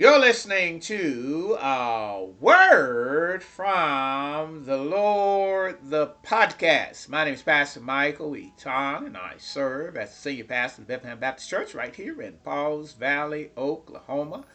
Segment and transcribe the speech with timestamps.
[0.00, 7.10] You're listening to a word from the Lord, the podcast.
[7.10, 11.18] My name is Pastor Michael Eaton, and I serve as the senior pastor of Bethlehem
[11.18, 14.46] Baptist Church right here in Pauls Valley, Oklahoma.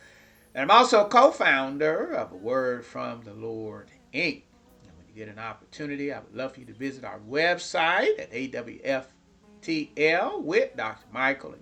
[0.55, 4.41] And I'm also co founder of A Word from the Lord, Inc.
[4.87, 8.19] And when you get an opportunity, I would love for you to visit our website
[8.19, 9.05] at AWFTL
[10.41, 11.05] with Dr.
[11.11, 11.53] Michael.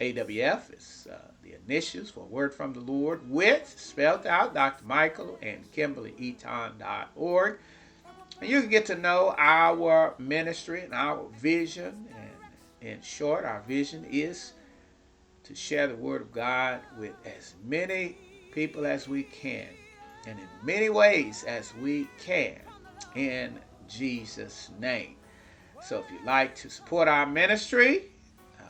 [0.00, 4.84] AWF is uh, the initials for Word from the Lord with, spelled out, Dr.
[4.84, 7.58] Michael and Kimberly Eaton.org.
[8.40, 12.06] And you can get to know our ministry and our vision.
[12.10, 14.52] And in short, our vision is
[15.44, 18.16] to share the Word of God with as many
[18.52, 19.68] people as we can
[20.26, 22.58] and in many ways as we can
[23.14, 25.16] in Jesus' name.
[25.82, 28.13] So if you'd like to support our ministry,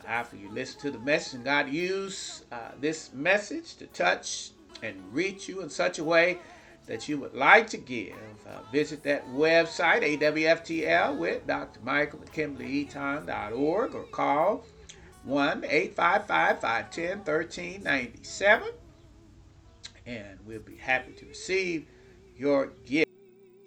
[0.07, 4.51] after you listen to the message and God use uh, this message to touch
[4.83, 6.39] and reach you in such a way
[6.87, 8.13] that you would like to give,
[8.47, 11.79] uh, visit that website, AWFTL, with Dr.
[11.83, 14.63] Michael and Kimberly Eaton.org or call
[15.23, 18.69] 1 855 510 1397
[20.05, 21.87] and we'll be happy to receive
[22.37, 23.04] your gift.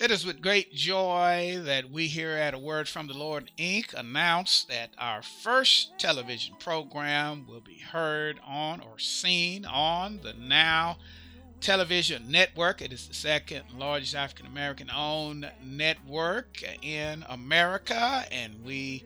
[0.00, 3.92] It is with great joy that we here at A Word from the Lord Inc.
[3.94, 10.98] announce that our first television program will be heard on or seen on the Now
[11.60, 12.80] Television Network.
[12.80, 19.04] It is the second largest African American owned network in America, and we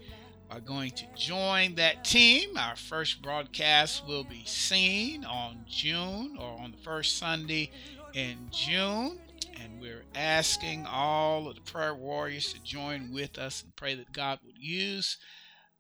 [0.51, 2.59] are going to join that team.
[2.59, 7.71] Our first broadcast will be seen on June or on the first Sunday
[8.13, 9.19] in June
[9.63, 14.13] and we're asking all of the prayer warriors to join with us and pray that
[14.13, 15.19] God would use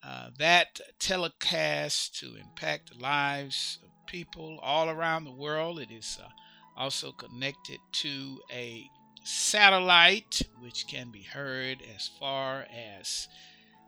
[0.05, 5.79] uh, that telecast to impact the lives of people all around the world.
[5.79, 6.29] It is uh,
[6.77, 8.85] also connected to a
[9.25, 12.67] satellite which can be heard as far
[12.99, 13.29] as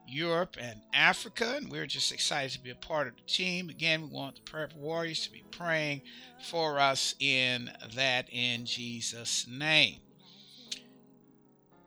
[0.06, 3.68] Europe and Africa, and we're just excited to be a part of the team.
[3.68, 6.02] Again, we want the prayer warriors to be praying
[6.48, 9.98] for us in that in Jesus' name.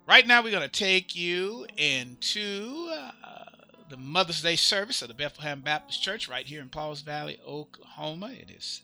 [0.07, 2.89] Right now, we're going to take you into
[3.23, 3.43] uh,
[3.89, 8.31] the Mother's Day service of the Bethlehem Baptist Church right here in Pauls Valley, Oklahoma.
[8.31, 8.81] It is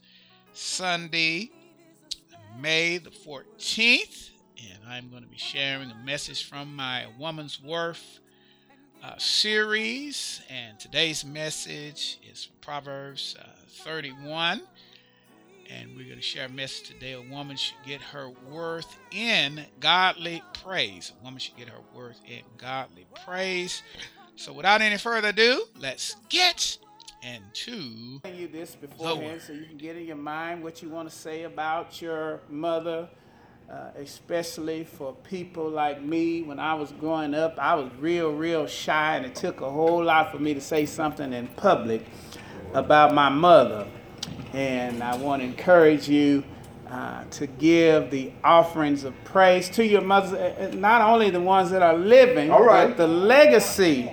[0.54, 1.52] Sunday,
[2.60, 8.20] May the 14th, and I'm going to be sharing a message from my Woman's Worth
[9.04, 13.46] uh, series, and today's message is from Proverbs uh,
[13.84, 14.62] 31.
[15.70, 17.14] And we're going to share a message today.
[17.14, 21.12] A woman should get her worth in godly praise.
[21.20, 23.82] A woman should get her worth in godly praise.
[24.36, 26.78] So, without any further ado, let's get
[27.22, 31.16] into you this beforehand so you can get in your mind what you want to
[31.16, 33.08] say about your mother
[33.70, 36.42] uh, especially for people like me.
[36.42, 40.04] When I was growing up, I was real, real shy, and it took a whole
[40.04, 42.06] lot for me to say something in public
[42.74, 43.88] about my mother.
[44.54, 46.44] And I want to encourage you
[46.90, 51.40] uh, to give the offerings of praise to your mother, uh, uh, not only the
[51.40, 54.12] ones that are living, but the legacy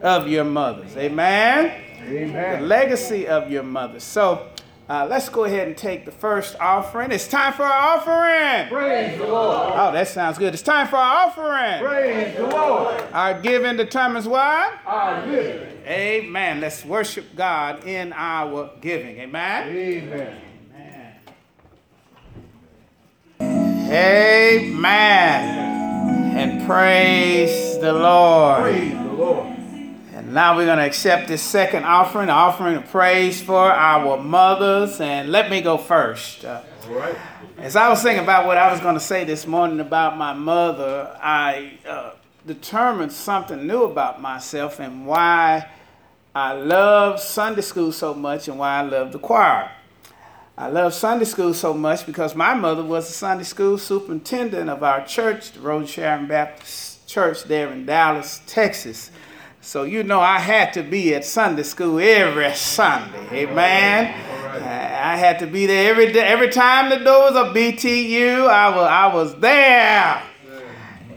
[0.00, 0.96] of your mothers.
[0.96, 1.78] Amen?
[2.00, 2.62] Amen.
[2.62, 4.02] The legacy of your mothers.
[4.02, 4.48] So,
[4.88, 7.12] uh, let's go ahead and take the first offering.
[7.12, 8.68] It's time for our offering.
[8.68, 9.72] Praise the Lord.
[9.74, 10.52] Oh, that sounds good.
[10.52, 11.86] It's time for our offering.
[11.86, 13.00] Praise the Lord.
[13.12, 14.74] Our giving determines what?
[14.84, 15.68] Our giving.
[15.86, 16.60] Amen.
[16.60, 19.18] Let's worship God in our giving.
[19.18, 19.68] Amen.
[19.68, 20.40] Amen.
[23.40, 24.72] Amen.
[24.74, 25.72] Amen.
[26.36, 28.62] And praise the Lord.
[28.62, 29.01] Praise the Lord.
[30.32, 34.98] Now we're going to accept this second offering, the offering of praise for our mothers.
[34.98, 36.46] And let me go first.
[36.46, 36.62] Uh,
[37.58, 40.32] As I was thinking about what I was going to say this morning about my
[40.32, 42.12] mother, I uh,
[42.46, 45.68] determined something new about myself and why
[46.34, 49.70] I love Sunday school so much and why I love the choir.
[50.56, 54.82] I love Sunday school so much because my mother was the Sunday school superintendent of
[54.82, 59.10] our church, the Rose Sharon Baptist Church there in Dallas, Texas.
[59.64, 63.44] So you know I had to be at Sunday school every Sunday.
[63.44, 64.12] Amen.
[64.60, 66.18] I had to be there every day.
[66.18, 70.20] Every time the doors of BTU, I was, I was there.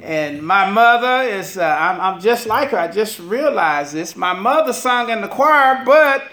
[0.03, 2.77] And my mother is, uh, I'm, I'm just like her.
[2.77, 4.15] I just realized this.
[4.15, 6.29] My mother sung in the choir, but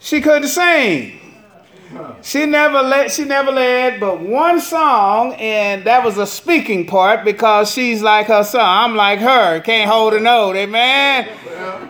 [0.00, 1.20] she couldn't sing.
[2.22, 7.24] She never led, she never led but one song, and that was a speaking part
[7.24, 8.60] because she's like her son.
[8.64, 9.60] I'm like her.
[9.60, 11.28] Can't hold a note, amen.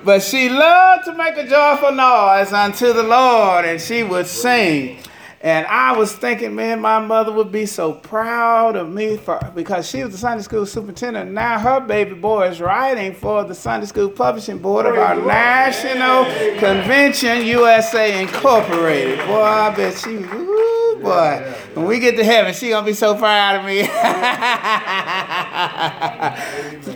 [0.05, 4.99] but she loved to make a joyful noise unto the Lord, and she would sing.
[5.44, 9.87] And I was thinking, man, my mother would be so proud of me for because
[9.87, 11.32] she was the Sunday school superintendent.
[11.32, 16.25] Now her baby boy is writing for the Sunday School Publishing Board of our National
[16.58, 19.19] Convention, USA Incorporated.
[19.19, 23.14] Boy, I bet she, ooh, boy, when we get to heaven, she gonna be so
[23.14, 23.81] proud of me.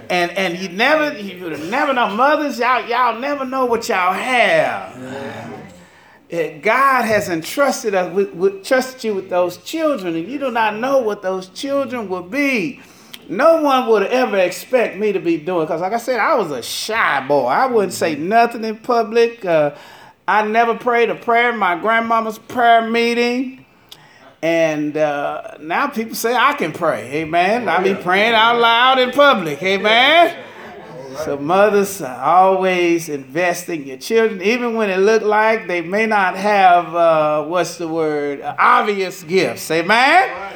[0.08, 5.57] and and you never, you never know, mothers, y'all, y'all never know what y'all have.
[6.30, 10.76] God has entrusted us with, with trusted you with those children, and you do not
[10.76, 12.80] know what those children will be.
[13.28, 16.50] No one would ever expect me to be doing because, like I said, I was
[16.50, 17.46] a shy boy.
[17.46, 19.44] I wouldn't say nothing in public.
[19.44, 19.74] Uh,
[20.26, 23.64] I never prayed a prayer in my grandmama's prayer meeting.
[24.42, 27.10] And uh, now people say I can pray.
[27.22, 27.68] Amen.
[27.68, 29.62] I be praying out loud in public.
[29.62, 30.36] Amen.
[31.24, 36.06] So mothers are always investing in your children, even when it look like they may
[36.06, 39.70] not have uh, what's the word obvious gifts.
[39.70, 40.54] Amen.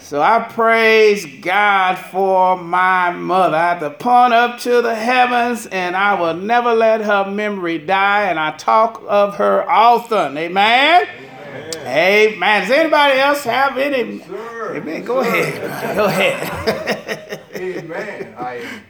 [0.00, 3.56] So I praise God for my mother.
[3.56, 7.78] I have to point up to the heavens, and I will never let her memory
[7.78, 8.24] die.
[8.24, 10.36] And I talk of her often.
[10.36, 11.08] Amen.
[11.86, 12.60] Amen.
[12.62, 14.22] Does anybody else have any?
[14.22, 15.04] Amen.
[15.04, 15.96] Go ahead.
[15.96, 17.40] Go ahead.
[17.54, 18.34] Amen.
[18.36, 18.82] I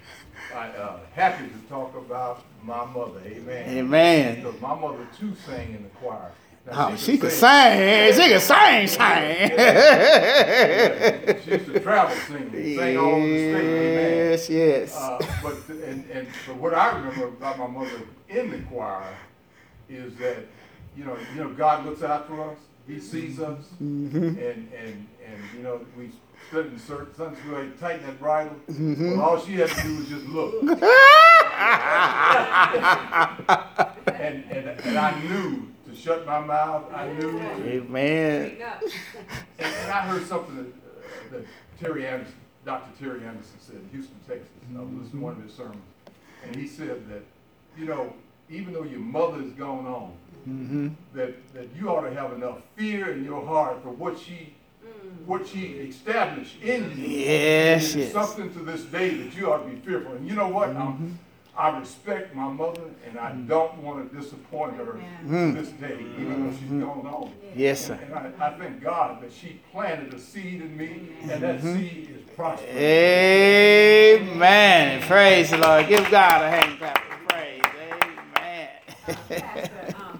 [0.62, 3.20] I, uh, happy to talk about my mother.
[3.26, 3.68] Amen.
[3.78, 4.34] Amen.
[4.36, 6.30] Because my mother too sang in the choir.
[6.66, 8.12] Now, Oh, she could sing.
[8.14, 8.98] She could sing, sing.
[11.44, 13.56] She used to travel singing, sang all over the state.
[13.56, 14.30] Amen.
[14.30, 14.96] Yes, yes.
[14.96, 19.12] Uh, but and and but what I remember about my mother in the choir
[19.88, 20.36] is that
[20.96, 22.58] you know you know God looks out for us.
[22.86, 24.16] He sees us, Mm-hmm.
[24.16, 24.68] and and
[25.26, 26.10] and you know we
[26.52, 28.54] stood in certain Sunday school, he tighten that bridle.
[28.70, 29.12] Mm-hmm.
[29.12, 30.62] Well, all she had to do was just look,
[34.12, 36.92] and and and I knew to shut my mouth.
[36.92, 37.40] I knew.
[37.40, 38.58] Amen.
[38.60, 38.92] And,
[39.58, 40.68] and I heard something that, uh,
[41.32, 41.46] that
[41.80, 42.34] Terry Anderson,
[42.66, 42.90] Dr.
[43.02, 44.48] Terry Anderson said in Houston, Texas.
[44.76, 45.80] I was listening to one of his sermons,
[46.44, 47.22] and he said that,
[47.78, 48.12] you know,
[48.50, 50.12] even though your mother is gone on,
[50.48, 50.88] Mm-hmm.
[51.14, 54.54] that, that you ought to have enough fear in your heart for what she,
[55.26, 57.06] what she established in you.
[57.06, 58.12] Yes, yes.
[58.12, 60.12] Something to this day that you ought to be fearful.
[60.12, 60.70] And you know what?
[60.76, 61.18] Um,
[61.54, 66.46] I respect my mother, and I don't want to disappoint her to this day, even
[66.50, 67.30] though she's gone on.
[67.54, 67.98] Yes, sir.
[68.02, 71.74] And I, I thank God that she planted a seed in me, and that Mm-hmm.
[71.78, 72.74] seed is prospering.
[74.22, 75.02] Amen.
[75.02, 75.86] Praise the Lord.
[75.88, 77.62] Give God a hand clap of praise.
[77.92, 78.68] Amen.
[79.28, 80.18] Pastor, um,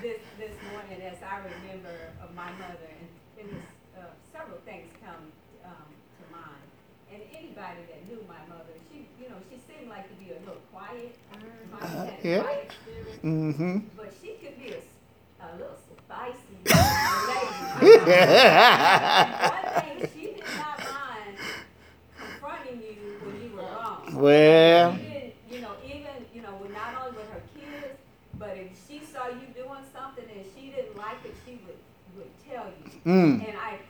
[0.00, 3.08] this, this morning, as I remember of my mother, and,
[3.38, 3.64] and this,
[4.00, 5.30] uh, several things come,
[5.64, 5.88] um,
[6.18, 6.66] to mind.
[7.12, 10.38] And anybody that knew my mother, she, you know, she seemed like to be a
[10.40, 11.14] little quiet.
[11.34, 12.42] Uh, yeah.
[12.42, 13.78] quiet spirit, mm-hmm.
[13.96, 14.74] but she could be
[15.40, 15.76] a little
[16.06, 18.00] spicy lady.
[19.50, 21.36] One thing, she did not mind
[22.18, 24.14] confronting you when you were wrong.
[24.14, 25.10] Well, She
[25.50, 27.98] you know, even, you know, with not only with her kids,
[28.38, 31.76] but if she saw you doing something and she didn't like it, she would,
[32.16, 33.00] would tell you.
[33.04, 33.89] mm, And I appreciated that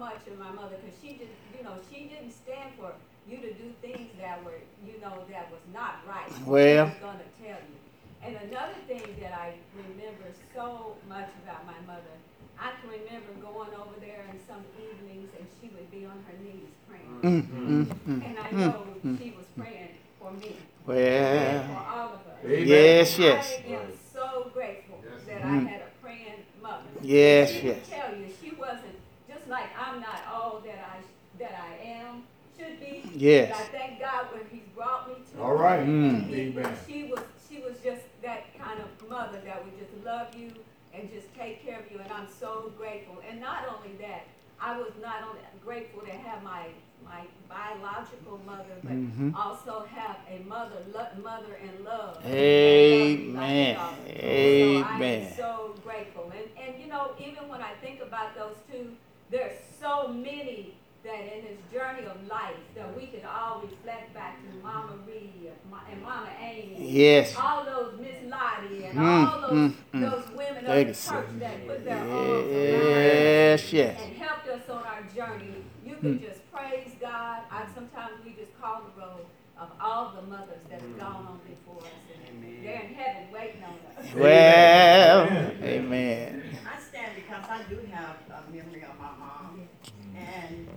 [0.00, 2.92] much in my mother, because she just, you know, she didn't stand for
[3.28, 6.32] you to do things that were, you know, that was not right.
[6.46, 6.86] Well.
[6.88, 7.76] She was gonna tell you.
[8.24, 12.14] And another thing that I remember so much about my mother,
[12.58, 16.36] I can remember going over there in some evenings and she would be on her
[16.44, 17.20] knees praying.
[17.22, 18.24] mm, mm, mm.
[18.26, 18.86] And I know
[19.18, 22.44] she was praying for me, Well, for all of us.
[22.44, 22.66] Amen.
[22.66, 23.52] yes, yes.
[23.66, 26.84] I am so grateful that I had a praying mother.
[27.00, 27.88] Yes, She yes.
[27.88, 30.98] tell you, she wasn't, just like I'm not all that I,
[31.42, 32.24] that I am,
[32.58, 33.02] should be.
[33.20, 33.50] Yes.
[33.50, 35.42] But I thank God where he's brought me to.
[35.42, 35.86] All right.
[35.86, 36.26] Mm.
[36.28, 36.74] He- Amen.
[36.88, 40.50] She was, she was just that kind of mother that would just love you
[40.94, 43.18] and just take care of you, and I'm so grateful.
[43.28, 44.22] And not only that,
[44.60, 46.66] I was not only grateful to have my,
[47.04, 49.34] my biological mother, but Mhm.
[49.36, 52.24] also have a mother, lo- mother in love.
[52.26, 53.76] Amen.
[53.76, 53.76] Amen.
[53.76, 56.32] So I am so grateful.
[56.36, 58.96] And, and you know, even when I think about those two,
[59.30, 64.36] there's so many that in this journey of life that we could all reflect back
[64.42, 66.76] to Mama Reed Ma- and Mama Amy.
[66.78, 67.34] Yes.
[67.40, 70.10] All those Miss Lottie and Mm, all those, mm, mm.
[70.10, 71.10] those women of the Legacy.
[71.10, 74.00] church that put their arms around us Yes, yes.
[74.04, 75.54] and helped us on our journey.
[75.86, 77.42] You can just praise God.
[77.50, 79.20] I sometimes we just call the roll
[79.58, 81.88] of all the mothers that have gone on before us,
[82.28, 84.14] and they're in heaven waiting on us.
[84.14, 85.26] Well,
[85.62, 86.42] amen.
[86.70, 89.68] I stand because I do have a memory of my mom.
[90.16, 90.68] And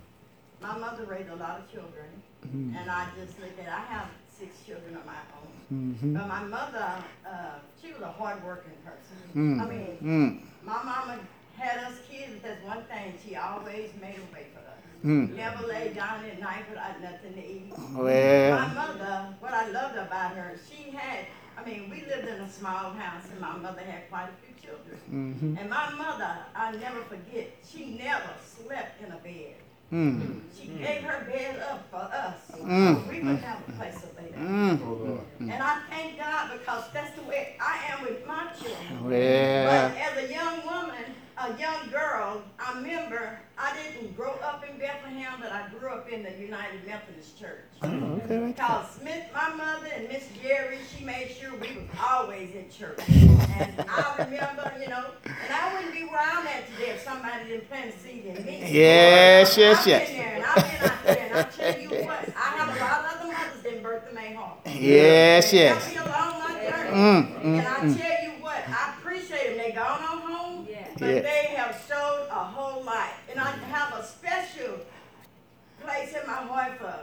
[0.64, 2.08] my mother raised a lot of children.
[2.44, 6.14] And I just look at, I have six children of my own.
[6.14, 6.88] But my mother,
[7.26, 9.18] uh, she was a hardworking person.
[9.36, 9.62] Mm.
[9.62, 10.66] I mean, Mm.
[10.66, 11.20] my mama
[11.58, 14.82] had us kids, that's one thing, she always made a way for us.
[15.06, 15.36] Mm.
[15.36, 17.74] Never laid down at night without nothing to eat.
[17.94, 18.60] Well.
[18.60, 21.26] My mother, what I loved about her, she had,
[21.58, 24.54] I mean, we lived in a small house and my mother had quite a few
[24.70, 24.98] children.
[25.12, 25.58] Mm-hmm.
[25.60, 29.56] And my mother, I'll never forget, she never slept in a bed.
[29.94, 30.42] Mm.
[30.60, 32.36] She gave her bed up for us.
[32.60, 33.08] Mm.
[33.08, 34.80] We would have a place to lay down.
[34.80, 35.22] Mm.
[35.40, 39.04] And I thank God because that's the way I am with my children.
[39.04, 39.92] Well.
[39.92, 44.78] But as a young woman, a young girl, I remember I didn't grow up in
[44.78, 47.64] Bethlehem, but I grew up in the United Methodist Church.
[47.82, 47.88] Oh,
[48.24, 48.48] okay.
[48.48, 53.00] Because Smith, my mother and Miss Jerry, she made sure we was always in church.
[53.08, 57.50] And I remember, you know, and I wouldn't be where I'm at today if somebody
[57.50, 58.60] didn't plant a seed in me.
[58.72, 60.10] Yes, yes, I've yes.
[60.10, 62.80] been there and I've been out there and I tell you what, I have a
[62.80, 64.58] lot of other mothers than Bertha May Hall.
[64.66, 65.94] Yes, They yes.
[65.94, 66.90] helped me along my journey.
[66.90, 67.98] Mm, And mm, I mm.
[68.00, 69.58] tell you what, I appreciate them.
[69.58, 70.63] They gone on home.
[71.00, 71.22] But Yeah.
[71.22, 73.10] they have showed a whole lot.
[73.30, 74.80] And I have a special
[75.82, 76.96] place in my heart for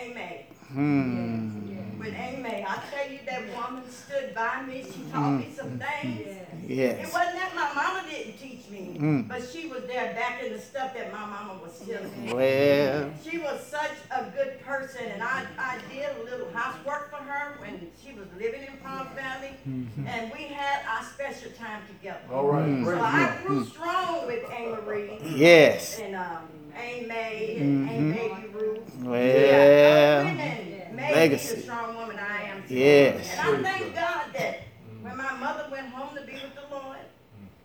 [0.00, 0.46] Amy.
[0.72, 1.69] Mm.
[2.00, 4.84] With Amy, I tell you that woman stood by me.
[4.90, 6.26] She taught me some things.
[6.26, 7.12] It Yes.
[7.12, 9.28] wasn't that my mama didn't teach me, Mm.
[9.28, 12.32] but she was there back in the stuff that my mama was telling me.
[12.32, 13.10] Well.
[13.28, 17.56] She was such a good person, and I, I did a little housework for her
[17.60, 22.20] when she was living in Pauls Valley, and we had our special time together.
[22.32, 22.84] All right, Mm.
[22.84, 25.98] praise So I grew strong with Amy Marie Yes.
[25.98, 26.48] and um,
[26.80, 28.96] Amy May and Amy Baby Ruth.
[29.02, 29.16] Well.
[29.18, 31.48] Yeah, women made Legacy.
[31.48, 33.14] me the strong woman I am today.
[33.16, 33.38] Yes.
[33.38, 34.54] And I thank God that
[35.02, 36.98] when my mother went home to be with the Lord,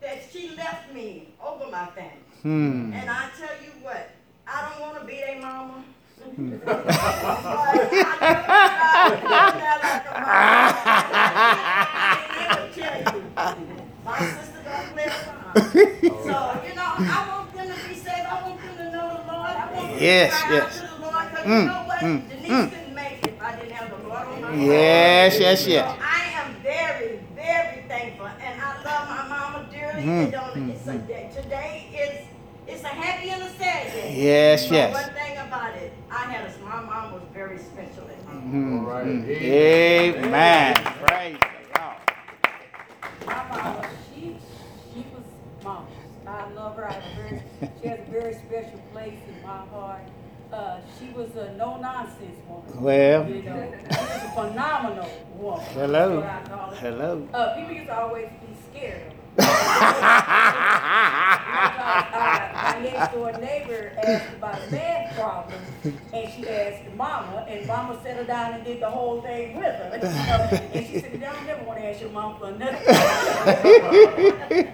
[0.01, 2.11] that she left me over my family.
[2.43, 2.93] Hmm.
[2.93, 4.09] And I tell you what,
[4.47, 5.83] I don't want to be their mama.
[6.65, 6.89] but I
[8.21, 9.23] know God is
[9.83, 10.25] like a mama.
[11.15, 13.21] I will tell you,
[14.05, 15.55] my sister don't play around.
[16.23, 16.35] So,
[16.67, 18.27] you know, I want them to be saved.
[18.27, 19.49] I want them to know the Lord.
[19.49, 20.63] I want them Yes, to cry yes.
[20.63, 21.25] out to the Lord.
[21.29, 21.99] Because Mm, you know what?
[21.99, 22.69] mm, Denise mm.
[22.69, 24.57] couldn't make it if I didn't have the Lord on my side.
[25.55, 25.97] Yes, yes, yes.
[25.97, 30.01] So I am very, very thankful, and I love my mama dearly.
[30.03, 32.27] Mhm, It don't, it's a today is
[32.67, 34.15] it's a happy and a sad day.
[34.17, 34.93] Yes, But yes.
[35.05, 38.41] One thing about it, I had a my mom was very special at home.
[38.51, 38.79] Hmm.
[38.79, 39.29] All right, Hmm.
[39.29, 40.25] amen.
[40.25, 40.75] Amen.
[41.05, 41.97] Praise the Lord.
[43.27, 44.35] My mama, she,
[44.93, 45.23] she was
[45.63, 45.85] mama.
[46.27, 46.87] I love her.
[46.89, 47.41] I have a very,
[47.81, 50.01] she has a very special place in my heart.
[50.55, 52.81] Uh, she was a no nonsense woman.
[52.81, 53.27] Well.
[53.27, 55.65] You know, she was a phenomenal woman.
[55.73, 56.21] Hello.
[56.21, 56.71] What I call.
[56.75, 57.27] Hello.
[57.33, 59.11] Uh, people used to always be scared.
[61.65, 65.59] Because, uh, my next door neighbor asked about a math problem,
[66.13, 69.89] and she asked mama, and mama her down and did the whole thing with her.
[70.73, 72.81] And she said, I don't never want to ask your mom for nothing.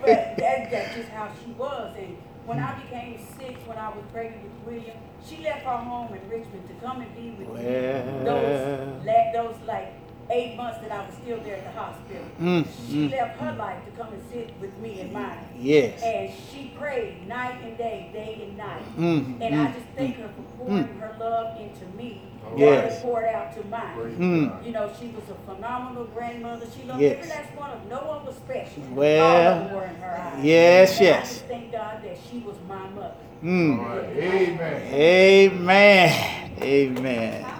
[0.01, 1.95] but that, that's just how she was.
[1.97, 4.97] And when I became sick, when I was pregnant with William,
[5.28, 7.63] she left her home in Richmond to come and be with me.
[7.63, 8.24] Well.
[8.25, 9.94] Those, la- those like
[10.30, 12.24] eight months that I was still there at the hospital.
[12.40, 13.12] Mm, She mm.
[13.12, 15.38] left her life to come and sit with me and mine.
[15.58, 16.01] Yes.
[16.01, 18.98] And she prayed night and day, day and night.
[18.98, 22.22] Mm, And I mm, just thank her for pouring her love into me.
[22.46, 22.94] All Yes.
[22.94, 23.94] And poured out to mine.
[23.96, 24.66] Praise Mm.
[24.66, 26.66] You know, she was a phenomenal grandmother.
[26.75, 27.18] She loved Yes.
[27.18, 27.90] every last one of them.
[27.90, 28.84] No one was special.
[28.92, 30.44] Well, All of them were in her eyes.
[30.46, 31.30] yes, And I yes.
[31.30, 33.16] just thank God that she was my mother.
[33.43, 33.79] All Mm.
[33.79, 34.93] right, amen.
[34.93, 36.51] Amen.
[36.62, 37.41] Amen.
[37.41, 37.57] My mom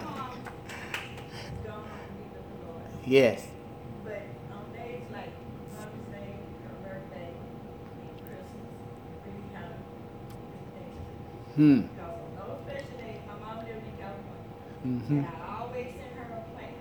[1.66, 2.86] gone on to be with the Lord.
[3.06, 3.48] Yes.
[4.04, 4.22] But
[4.54, 5.34] on days like
[5.74, 8.70] Mother's Day, her birthday, and Christmas,
[9.26, 9.82] really kind of.
[11.56, 11.82] Hmm.
[11.82, 15.18] Because on those special days, my mom lived in California, Mm-hmm.
[15.18, 16.78] and I always sent her a plant.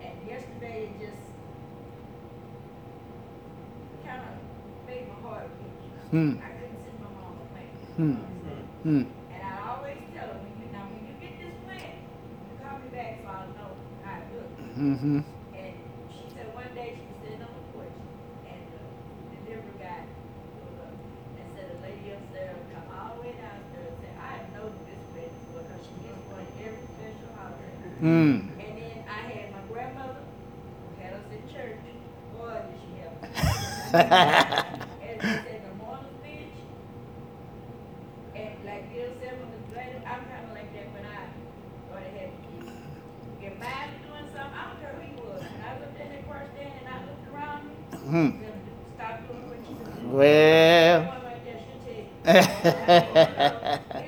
[0.00, 1.26] And yesterday, it just
[4.06, 4.34] kind of
[4.86, 5.74] made my heart beat.
[6.14, 6.38] Hmm.
[6.38, 7.66] I couldn't send my mom a plant.
[7.96, 8.14] Hmm.
[8.82, 9.02] Hmm.
[9.30, 12.88] And I always tell when you, now when you get this plant, you call me
[12.90, 13.70] back so I'll know
[14.02, 14.58] how it looks.
[14.74, 15.20] Mm-hmm.
[15.54, 15.74] And
[16.10, 17.94] she said one day she was sitting on the porch
[18.50, 18.82] and the
[19.46, 20.02] delivery guy
[20.58, 20.94] pulled up
[21.38, 24.80] and said a lady upstairs come all the way downstairs and said, I know who
[24.90, 27.78] this plant is for because she gets one every special holiday.
[28.02, 28.34] Hmm.
[28.58, 31.78] And then I had my grandmother who had us in church.
[32.34, 34.82] Boy, did she have us.
[34.98, 36.58] And they said the morning speech.
[38.34, 41.30] And like Bill said, when the lady, I'm kind of like that when I
[41.86, 42.74] started having kids.
[43.38, 45.38] If mine was doing something, I don't care who he was.
[45.46, 47.94] When I looked at that first stand and I looked around me, Hmm.
[47.94, 48.03] them stop doing what you doing.
[48.03, 48.03] Well.
[48.03, 48.03] One right there, she'll tell you.
[48.03, 48.20] It's- I won't, my mother didn't, didn't close her door to
[52.30, 53.90] anybody.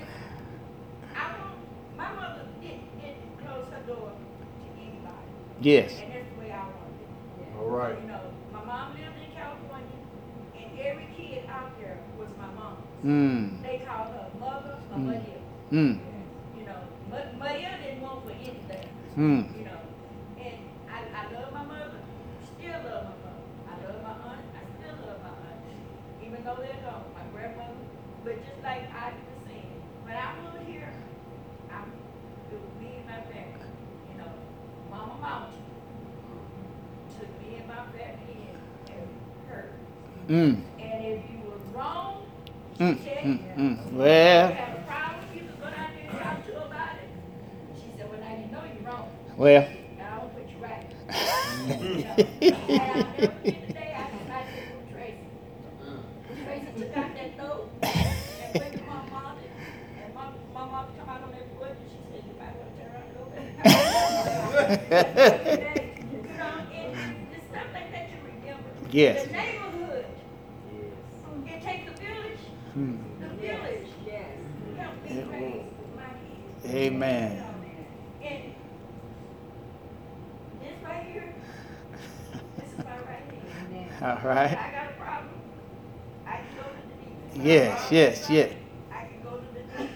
[5.60, 5.90] Yes.
[6.02, 7.58] And that's the way I want it.
[7.58, 7.96] All right.
[8.00, 8.20] You know,
[8.52, 9.98] my mom lived in California,
[10.54, 12.76] and every kid out there was my mom.
[13.04, 13.62] Mm.
[13.62, 15.06] They called her mother or Mm.
[15.06, 15.40] Maria.
[15.72, 15.98] Mm.
[16.58, 18.88] You know, but Maria didn't want for anything.
[19.16, 19.58] Mm.
[19.58, 19.80] You know,
[20.38, 20.56] and
[20.92, 21.98] I, I love my mother,
[22.44, 23.42] still love my mother.
[23.66, 25.64] I love my aunt, I still love my aunt,
[26.24, 27.80] even though they're gone, my grandmother.
[28.24, 29.72] But just like I was saying,
[30.04, 30.92] when I moved here,
[31.72, 31.90] I'm,
[32.52, 33.70] it was me and my family,
[34.12, 34.30] you know,
[34.90, 35.62] Mama Mountain
[37.18, 38.56] took me and my family in
[38.94, 39.08] and
[39.48, 39.70] her.
[40.28, 40.60] Mm.
[40.80, 42.26] And if you were wrong,
[42.76, 43.04] she Mm.
[43.04, 43.38] said, Mm.
[43.56, 43.92] Mm.
[43.92, 44.52] Well, a
[44.86, 47.08] problem, you go down there and talk to her about it.
[47.76, 49.08] She said, well, now you know you're wrong.
[49.36, 49.62] well.
[49.62, 50.90] And I'll put you right.
[51.70, 55.26] You know, And I'll never forget the day I decided to move Tracy.
[56.44, 60.86] Tracy took out that note and went to my mom and, and my, my mom
[60.98, 63.14] come out on that porch and she said, you might want to turn around and
[63.14, 63.46] go back.
[66.12, 66.90] You know, and
[67.32, 68.70] it's stuff like that you remember.
[68.90, 69.26] Yes.
[69.26, 70.04] The neighborhood.
[71.46, 72.42] It takes a village.
[72.76, 72.98] Mm.
[73.20, 74.28] The village Yes.
[74.76, 75.62] helped me raise
[75.96, 76.02] my
[76.62, 76.74] kids.
[76.74, 77.44] Amen.
[78.22, 78.42] And
[80.60, 81.34] this right here,
[82.58, 83.30] this is my right
[83.72, 84.02] hand.
[84.02, 84.50] All If right.
[84.58, 85.34] I got a problem,
[86.26, 86.68] I can go to
[87.36, 87.44] the DA.
[88.28, 88.58] Yes, yes, yes.
[88.90, 89.90] I can go to the DA.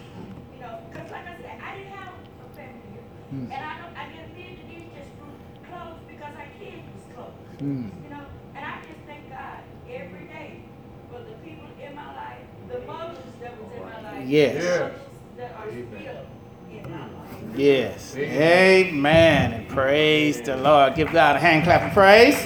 [0.54, 3.06] You know, because like I said, I didn't have a family here.
[3.34, 3.44] Mm.
[3.50, 5.34] And I don't, I didn't live to these just through
[5.66, 7.34] close because our kids was close.
[7.58, 7.90] Mm.
[8.04, 9.58] You know, and I just thank God
[9.88, 10.62] every day
[11.10, 14.28] for the people in my life, the mothers that was in my life.
[14.28, 14.54] Yes.
[14.54, 14.92] the Yes.
[15.36, 16.26] That are still
[16.70, 17.56] in my life.
[17.56, 18.16] Yes.
[18.16, 19.52] Amen.
[19.52, 20.94] And praise the Lord.
[20.94, 22.36] Give God a hand clap of praise.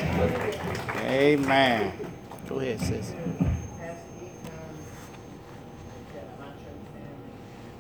[1.05, 1.93] Amen.
[2.49, 3.13] Go ahead, sis.
[3.13, 4.65] Pastor Eaton,
[6.15, 7.33] that my church family.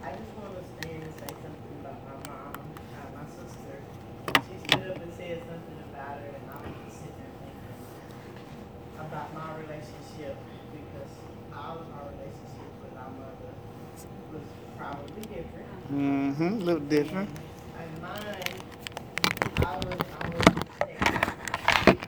[0.04, 3.74] I just want to stand and say something about my mom, uh, my sister.
[4.44, 7.80] She stood up and said something about her, and I was just sitting there thinking
[9.00, 10.36] about my relationship
[10.72, 11.12] because
[11.56, 13.52] all of our relationships with our mother
[14.32, 15.68] was probably different.
[15.94, 16.42] Mm-hmm.
[16.44, 17.28] A little different.
[17.78, 18.10] And mine,
[19.58, 20.44] I was, I was
[20.78, 21.98] protected.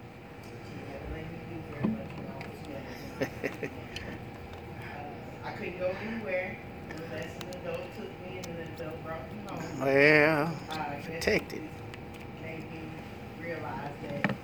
[0.67, 3.71] She never let me do very much when I was younger.
[5.45, 6.59] I couldn't go anywhere
[6.91, 9.81] unless an adult took me and an adult brought me home.
[9.81, 11.63] Well, Uh, protected.
[11.63, 12.81] it Made me
[13.41, 14.35] realize that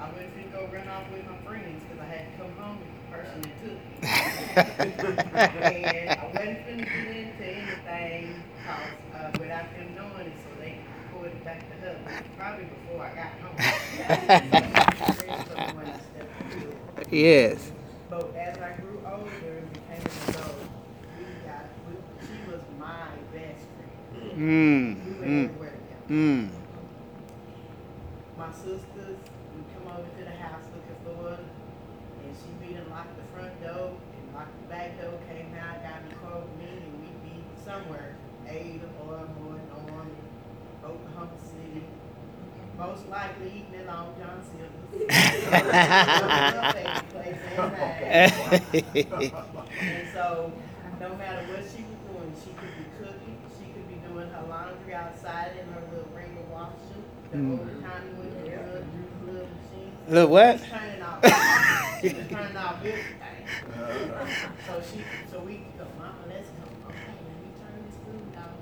[0.00, 2.78] I wasn't finna go run off with my friends because I had to come home
[2.80, 3.94] with the person that took me.
[5.64, 10.78] And I wasn't finna get into anything cause, uh, without them knowing it, so they
[11.12, 11.94] pulled it back to her,
[12.36, 13.56] probably before I got home.
[15.46, 16.76] Someone stepped into it.
[17.12, 17.70] yes.
[18.10, 20.58] But as I grew older and became an adult,
[21.18, 21.94] we got, we,
[22.26, 23.64] she was my best
[24.12, 24.32] friend.
[24.38, 25.04] Mm.
[25.04, 25.44] We went Mm.
[25.44, 26.14] everywhere together.
[26.14, 26.48] Mm.
[28.36, 29.18] My sisters
[29.54, 33.22] would come over to the house looking for her, and she beat and locked the
[33.34, 34.34] front door and
[34.84, 37.44] locked the back door, came out, got in the car with me, and we'd be
[37.64, 38.14] somewhere,
[38.48, 40.16] Ada or Moore, Norman,
[40.84, 41.84] Oklahoma City.
[42.78, 44.72] Most likely eating at Long John Silver's.
[48.04, 48.32] And
[50.12, 50.52] so,
[51.00, 54.44] no matter what she was doing, she could be cooking, she could be doing her
[54.48, 57.58] laundry outside in her little ring of washing, the Mm.
[57.58, 58.84] old time with the little,
[59.26, 59.92] little machine.
[60.08, 60.58] Look what?
[60.58, 61.20] She was turning off,
[62.00, 63.13] she was turning off everything.
[63.84, 68.56] So she, so we go, mama, let's go, okay, let me turn this food off.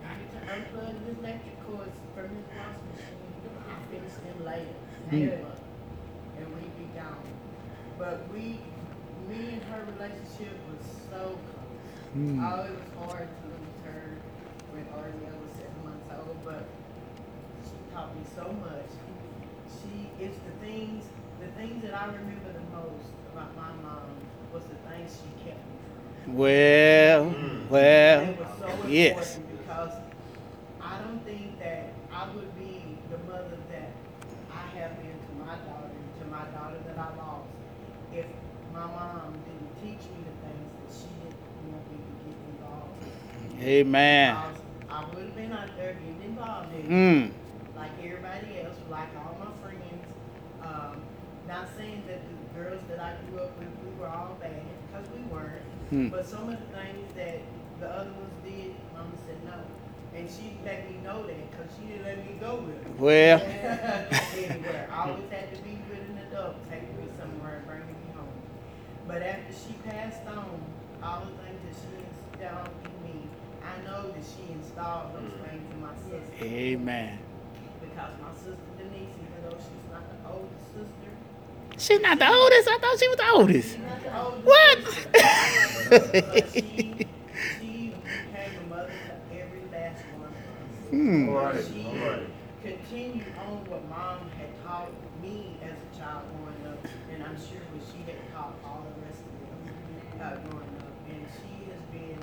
[0.00, 4.76] Let me turn, unplug this electric cords from this washing machine, I'll finish them later.
[5.12, 5.44] Hang.
[6.40, 7.20] And we'd be gone.
[7.98, 8.64] But we,
[9.28, 10.80] me and her relationship was
[11.12, 12.16] so close.
[12.16, 12.40] Mm.
[12.40, 14.16] Oh, it was hard to lose her
[14.72, 16.64] when Ariel was seven months old, but
[17.60, 18.88] she taught me so much.
[19.68, 21.04] She, it's the things,
[21.44, 25.58] the things that I remember the most about my mom was the things she kept
[25.66, 25.76] me
[26.24, 26.34] from.
[26.36, 27.34] Well,
[27.70, 29.36] well, It was so yes.
[29.36, 29.92] important because
[30.80, 33.90] I don't think that I would be the mother that
[34.52, 37.48] I have been to my daughter, to my daughter that I lost,
[38.12, 38.26] if
[38.72, 43.04] my mom didn't teach me the things that she didn't want me to get involved
[43.58, 43.62] in.
[43.62, 44.36] Amen.
[44.36, 44.60] Because
[44.90, 47.30] I would have been out there getting involved in it Mm.
[47.76, 50.04] like everybody else, like all my friends.
[50.62, 51.02] Um,
[51.48, 55.06] not saying that the girls that I grew up with, we were all bad, because
[55.10, 55.62] we weren't.
[55.90, 56.08] Hmm.
[56.08, 57.40] But some of the things that
[57.80, 59.58] the other ones did, Mama said no.
[60.14, 62.90] And she let me know that, because she didn't let me go with her.
[62.98, 63.40] Well.
[64.36, 64.88] Anywhere.
[64.92, 68.28] I always had to be with an adult, take me somewhere and bring me home.
[69.08, 70.60] But after she passed on,
[71.02, 73.26] all the things that she installed in me,
[73.64, 76.44] I know that she installed those things in my sister.
[76.44, 77.18] Amen.
[77.80, 81.01] because my sister Denise, even though she's not the oldest sister,
[81.82, 82.68] She's not the oldest.
[82.70, 83.76] I thought she was the oldest.
[83.76, 84.78] the oldest What?
[86.52, 86.60] she,
[87.58, 88.90] she became mother
[89.34, 90.90] every last one of us.
[90.90, 91.28] Hmm.
[91.28, 92.26] All right, She all right.
[92.62, 94.90] continued on what mom had taught
[95.20, 96.78] me as a child growing up,
[97.12, 99.58] and I'm sure what she had taught all the rest of them
[100.22, 100.94] uh, growing up.
[101.10, 102.20] And she has been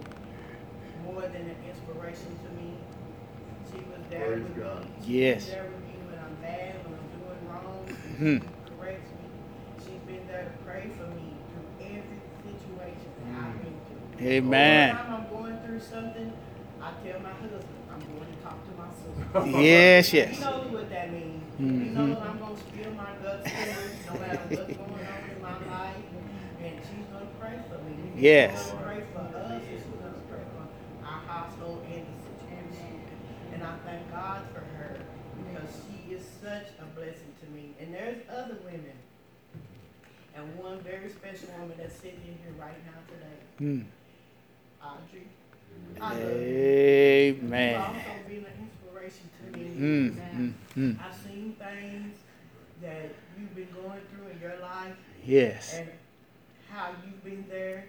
[1.04, 2.80] more than an inspiration to me.
[3.67, 4.88] She was there Praise with God.
[4.88, 4.91] me.
[5.04, 5.43] She Yes.
[5.43, 7.84] was there with me when I'm bad, when I'm doing wrong.
[8.15, 8.39] Hmm.
[8.39, 9.28] She corrects me.
[9.80, 13.74] She's been there to pray for me through every situation that I've been
[14.18, 14.28] through.
[14.28, 14.90] Amen.
[14.90, 16.34] Every time I'm going through something,
[16.82, 19.60] I tell my husband, I'm going to talk to my sister.
[19.62, 20.40] Yes, He yes.
[20.42, 21.44] knows what that means.
[21.58, 21.94] He Mhm.
[21.94, 26.06] knows I'm gonna spill my guts to no matter what's going on in my life,
[26.64, 27.96] and she's gonna pray for me.
[28.16, 28.64] Yes.
[28.64, 30.64] She's gonna pray for us, she's gonna pray for
[31.06, 32.94] our household and the situation.
[33.54, 34.94] And I thank God for her,
[35.36, 37.74] because she is such a blessing to me.
[37.82, 38.96] And there's other women,
[40.39, 43.82] and one very special woman that's sitting in here right now today, Hmm.
[44.82, 45.28] Audrey.
[46.02, 46.25] I love you.
[47.36, 47.75] You've Amen.
[47.82, 49.65] also been an inspiration to me.
[49.65, 50.08] Hmm.
[50.19, 50.49] Hmm.
[50.73, 50.91] Hmm.
[51.04, 52.15] I've seen things
[52.82, 55.73] that you've been going through in your life Yes.
[55.75, 55.89] and
[56.69, 57.86] how you've been there.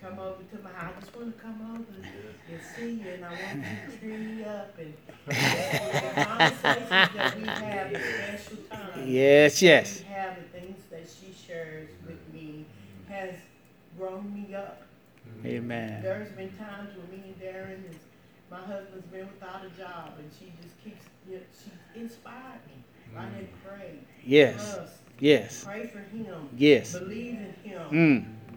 [0.00, 0.94] Come over to my house.
[0.96, 4.18] I just want to come over and see you, and I want you to cheer
[4.18, 4.76] me up.
[4.78, 4.94] And
[5.26, 10.00] the conversations that we have, the special times Yes, yes.
[10.00, 12.64] we have, the things that she shares with me,
[13.08, 13.34] has
[13.98, 14.82] grown me up.
[15.44, 16.02] Amen.
[16.02, 17.96] There's been times when me and Darren is,
[18.50, 22.82] my husband's been without a job and she just keeps, you know, she inspired me.
[23.16, 23.98] I didn't pray.
[24.24, 24.74] Yes.
[24.74, 24.92] Trust.
[25.20, 25.64] Yes.
[25.64, 26.48] Pray for him.
[26.56, 26.98] Yes.
[26.98, 27.82] Believe in him.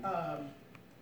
[0.02, 0.06] Hmm.
[0.06, 0.38] Um,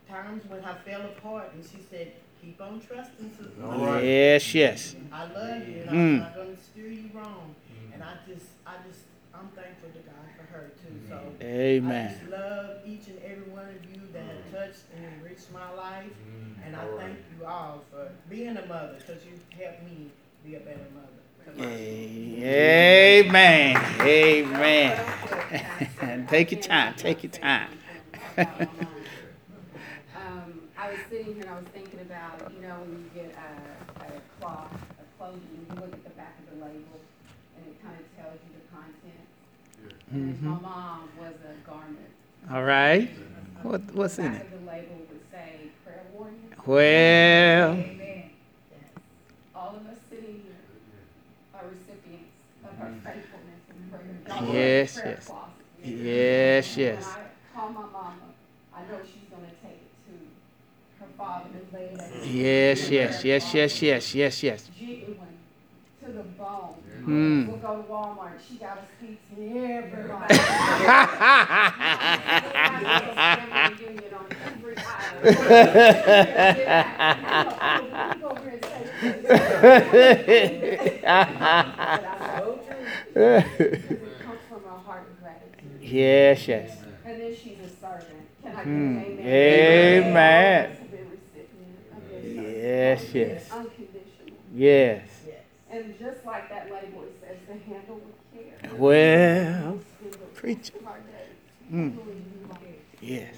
[0.10, 3.52] times when I fell apart and she said, keep on trusting, sister.
[3.64, 4.04] All right.
[4.04, 4.96] Yes, yes.
[5.12, 5.94] I love you and Mm.
[5.94, 7.56] I'm not gonna steer you wrong.
[7.94, 9.02] And I just, I just,
[9.34, 11.20] I'm thankful to God for her too, so.
[11.42, 12.16] I Amen.
[12.20, 16.12] just love each and every one of you that have touched and enriched my life.
[16.66, 17.08] And I All right.
[17.08, 20.10] thank you all for being a mother, because you helped me
[20.46, 21.08] be a better mother.
[21.46, 21.66] to my
[22.46, 23.78] Amen.
[24.02, 25.06] Amen.
[26.30, 26.94] Take your time.
[26.96, 27.70] Take your time.
[30.16, 33.36] Um, I was sitting here and I was thinking about, you know, when you get
[33.36, 37.00] a, a cloth, a clothing, you look at the back of the label
[37.58, 39.28] and it kind of tells you the content.
[40.14, 41.98] And my mom was a garment.
[42.52, 43.10] All right.
[43.64, 44.48] What what's in it?
[44.52, 46.34] the label would say prayer warrior.
[46.68, 48.30] Well, Amen.
[49.56, 50.54] All of us sitting here
[51.56, 52.30] are recipients
[52.64, 53.00] of her mm-hmm.
[53.00, 54.04] faithfulness and prayer.
[54.28, 55.26] Y'all Yes, prayer yes.
[55.26, 55.50] closet.
[55.84, 57.08] yes, When yes.
[57.08, 58.14] I call my mama,
[58.76, 63.54] I know she's gonna take it to her father and lay it Yes, yes, yes,
[63.54, 64.70] yes, yes, yes, yes.
[64.78, 65.18] Genuine
[66.06, 66.83] to the bone.
[67.06, 67.48] Mm.
[67.48, 70.36] We'll go to Walmart, she got a speech to everybody.
[73.74, 75.20] Reunion on every aisle.
[78.14, 79.26] You go over and say this.
[81.02, 82.60] But I know
[83.14, 85.82] because it comes from a heart of gratitude.
[85.82, 86.70] Yes, yes.
[87.06, 88.28] And then she's a servant.
[88.44, 90.08] Can I get an amen?
[90.08, 90.66] Amen.
[90.66, 92.24] All of us have been recipient of this
[92.64, 93.44] Yes, yes.
[94.56, 95.13] Yes.
[95.74, 98.70] And just like that label, it says to handle with care.
[98.78, 100.70] Well, In the preach.
[100.70, 101.72] of our days.
[101.74, 101.98] Mm.
[101.98, 102.58] Really, you are.
[103.02, 103.36] Yes.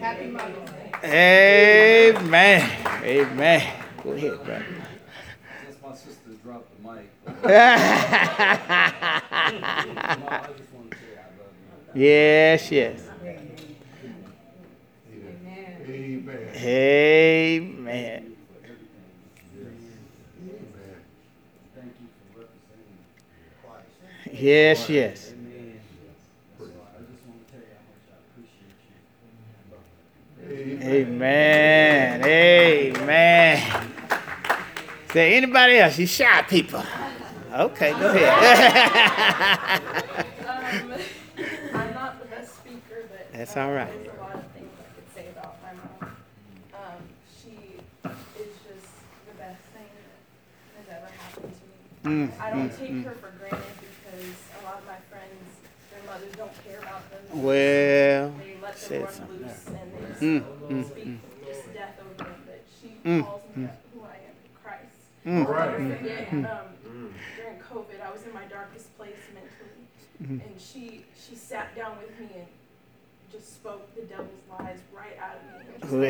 [0.00, 0.70] Happy Mother's
[1.02, 2.14] Day.
[2.16, 2.62] Amen.
[3.04, 3.72] Amen.
[4.02, 4.64] Go ahead, brother.
[5.66, 7.10] Since my sister dropped the mic,
[7.44, 7.60] I
[10.56, 12.00] just want to say I love you.
[12.00, 13.00] yes, yes.
[13.20, 13.50] Amen.
[15.86, 16.48] Amen.
[16.56, 17.82] Amen.
[17.86, 18.34] Amen.
[21.74, 22.98] Thank you for representing
[23.62, 23.92] Christ.
[24.02, 24.23] Yes, yes.
[24.23, 24.23] Amen.
[24.23, 25.34] So I just want to tell you how much I appreciate you.
[30.82, 32.22] Amen.
[32.24, 32.96] Amen.
[32.96, 33.92] Amen.
[35.12, 35.98] Say anybody else?
[35.98, 36.82] You shy people.
[37.52, 39.82] Okay, go ahead.
[40.44, 40.92] Um,
[41.74, 43.86] I'm not the best speaker, but That's all right.
[43.86, 46.16] There's a lot of things I could say about my mom.
[46.74, 47.00] Um,
[47.40, 48.90] she is just
[49.30, 52.26] the best thing that has ever happened to me.
[52.26, 53.04] Mm, I don't mm, take mm.
[53.04, 55.46] her for granted because a lot of my friends,
[55.90, 57.23] their mothers don't care about them.
[57.34, 58.32] Well,
[58.74, 61.18] said something loose and they just Mm, mm, mm.
[61.46, 62.34] just death over them.
[62.46, 64.98] But she Mm, calls me who I am in Christ.
[65.26, 65.46] Mm.
[65.46, 65.98] I'll never Right.
[65.98, 66.44] forget, Mm.
[66.50, 69.82] um, during COVID, I was in my darkest place mentally,
[70.22, 70.40] Mm-hmm.
[70.48, 72.46] and she she sat down with me and
[73.32, 75.74] just spoke the devil's lies right out of me.
[75.74, 76.04] and just Well.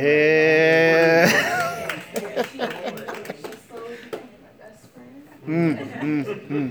[2.14, 5.24] and she, she slowly became my best friend.
[5.46, 6.70] Mm, mm, mm.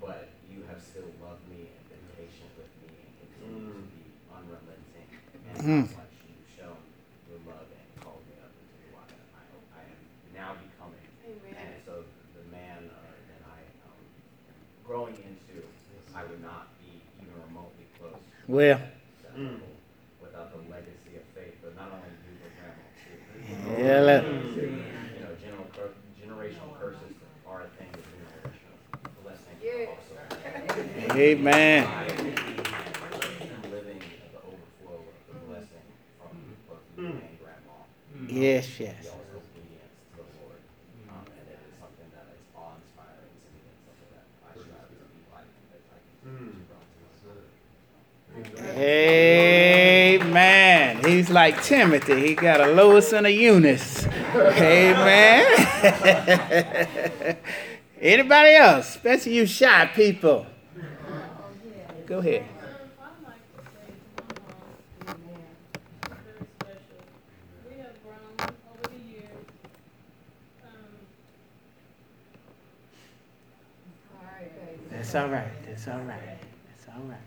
[0.00, 4.04] but you have still loved me and been patient with me and continue to be
[4.34, 5.08] unrelenting.
[5.50, 5.84] And Mm.
[5.92, 6.80] how much you've shown
[7.28, 9.26] your love and called me up into who I am.
[9.36, 10.00] I hope I am
[10.34, 11.06] now becoming.
[11.58, 12.04] And so
[12.38, 12.96] the man uh,
[13.28, 14.00] that I um,
[14.48, 15.60] am growing into,
[16.16, 18.16] I would not be even remotely close.
[18.39, 18.78] to Well.
[18.78, 18.90] that-
[19.36, 19.60] that
[20.20, 23.14] Without the legacy of faith, but not only you, but grandma too.
[23.80, 24.24] Yeah, look.
[24.26, 25.66] You know, general
[26.18, 27.14] generational curses
[27.46, 31.14] are a thing, but generational blessings are also.
[31.16, 31.86] Amen.
[33.70, 34.02] Living
[34.34, 35.86] the overflow of the blessing
[36.18, 36.34] from
[36.66, 37.86] both you and grandma.
[38.26, 39.04] Yes, yes.
[39.06, 40.58] Y'all's obedience to the Lord.
[41.06, 44.90] Um, and it is something that is awe-inspiring to me and something that I strive
[44.90, 46.98] to be like as I continue to grow into
[50.20, 51.04] Amen.
[51.04, 52.26] He's like Timothy.
[52.26, 54.06] He got a Lois and a Eunice.
[54.34, 55.44] Amen.
[58.00, 60.46] Anybody else, especially you shy people?
[62.06, 62.46] Go ahead.
[74.90, 75.48] That's all right.
[75.66, 76.38] That's all right.
[76.68, 77.18] That's all right.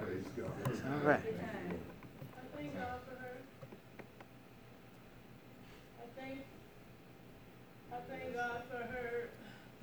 [0.00, 0.50] Praise God.
[0.64, 1.20] That's all right.
[1.20, 3.36] I thank God for her.
[5.98, 6.38] I thank,
[7.92, 9.28] I thank God for her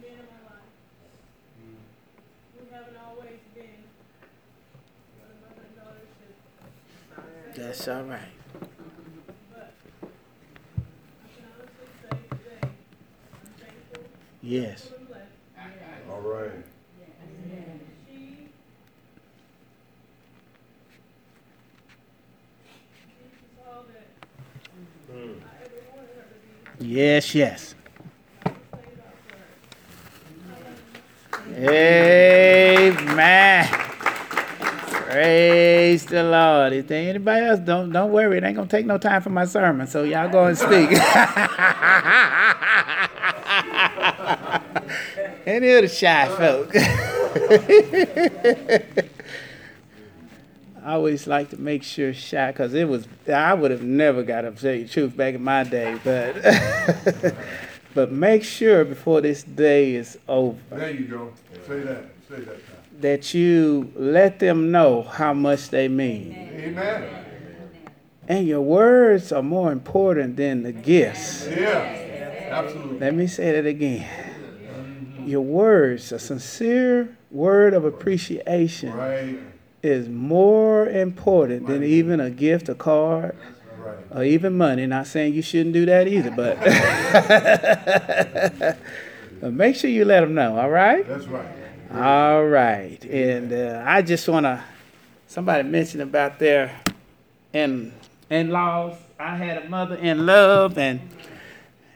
[0.01, 0.71] being in my life.
[2.55, 3.83] We haven't always been
[5.19, 6.05] what a mother and daughter
[7.53, 7.70] should.
[7.83, 8.19] That's all right.
[8.21, 9.65] I
[11.33, 12.69] can honestly say today, I'm
[13.57, 14.03] thankful,
[14.43, 14.81] Yes.
[14.81, 15.31] thankful and blessed.
[16.07, 16.51] All right.
[18.07, 18.37] She,
[23.31, 24.07] she's all that
[25.09, 26.25] I ever wanted her
[26.77, 26.87] to be.
[26.93, 27.73] Yes, yes.
[28.45, 29.33] I just thank God for
[31.55, 31.67] her.
[32.99, 33.65] Amen.
[35.11, 36.23] Praise the
[36.87, 38.37] There anybody else, don't don't worry.
[38.37, 39.87] It ain't gonna take no time for my sermon.
[39.87, 40.91] So y'all go and speak.
[45.45, 46.75] Any of the shy folk.
[50.83, 54.45] I always like to make sure shy, cause it was I would have never got
[54.45, 56.35] up to tell you the truth back in my day, but
[57.93, 61.33] but make sure before this day is over There you go.
[61.67, 62.05] Say that.
[62.27, 62.57] Say that
[63.01, 66.31] that you let them know how much they mean.
[66.31, 66.50] Amen.
[68.27, 71.47] And your words are more important than the gifts.
[71.47, 71.97] Yeah.
[72.51, 72.99] Absolutely.
[72.99, 74.07] Let me say that again.
[75.25, 79.37] Your words, a sincere word of appreciation, Right.
[79.83, 83.35] is more important than even a gift, a card,
[83.83, 83.95] Right.
[84.19, 84.85] or even money.
[84.85, 86.59] Not saying you shouldn't do that either, but,
[89.41, 91.07] but make sure you let them know, all right?
[91.07, 91.45] That's right.
[91.93, 93.03] All right.
[93.05, 94.61] And uh, I just want to,
[95.31, 96.77] somebody mentioned about their
[97.53, 97.93] in
[98.29, 98.97] in laws.
[99.17, 100.99] I had a mother in love, and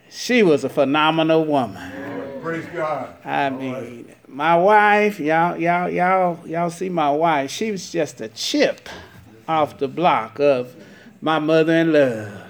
[0.10, 2.41] she was a phenomenal woman.
[2.41, 3.13] Praise God.
[3.26, 7.52] I mean, my wife, y'all, y'all, y'all, y'all see my wife.
[7.52, 8.88] She was just a chip
[9.50, 10.74] off the block of
[11.21, 12.41] my mother in love.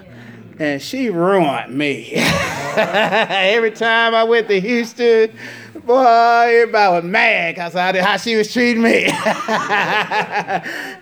[0.59, 2.11] And she ruined me.
[2.13, 5.31] Every time I went to Houston,
[5.85, 9.03] boy, everybody was mad because how she was treating me.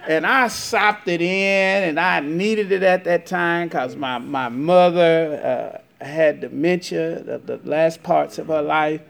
[0.08, 4.50] and I sopped it in, and I needed it at that time because my, my
[4.50, 9.02] mother uh, had dementia, the, the last parts of her life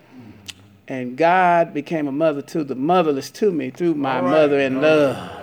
[0.87, 4.81] and God became a mother to the motherless to me through my right, mother in
[4.81, 5.42] love.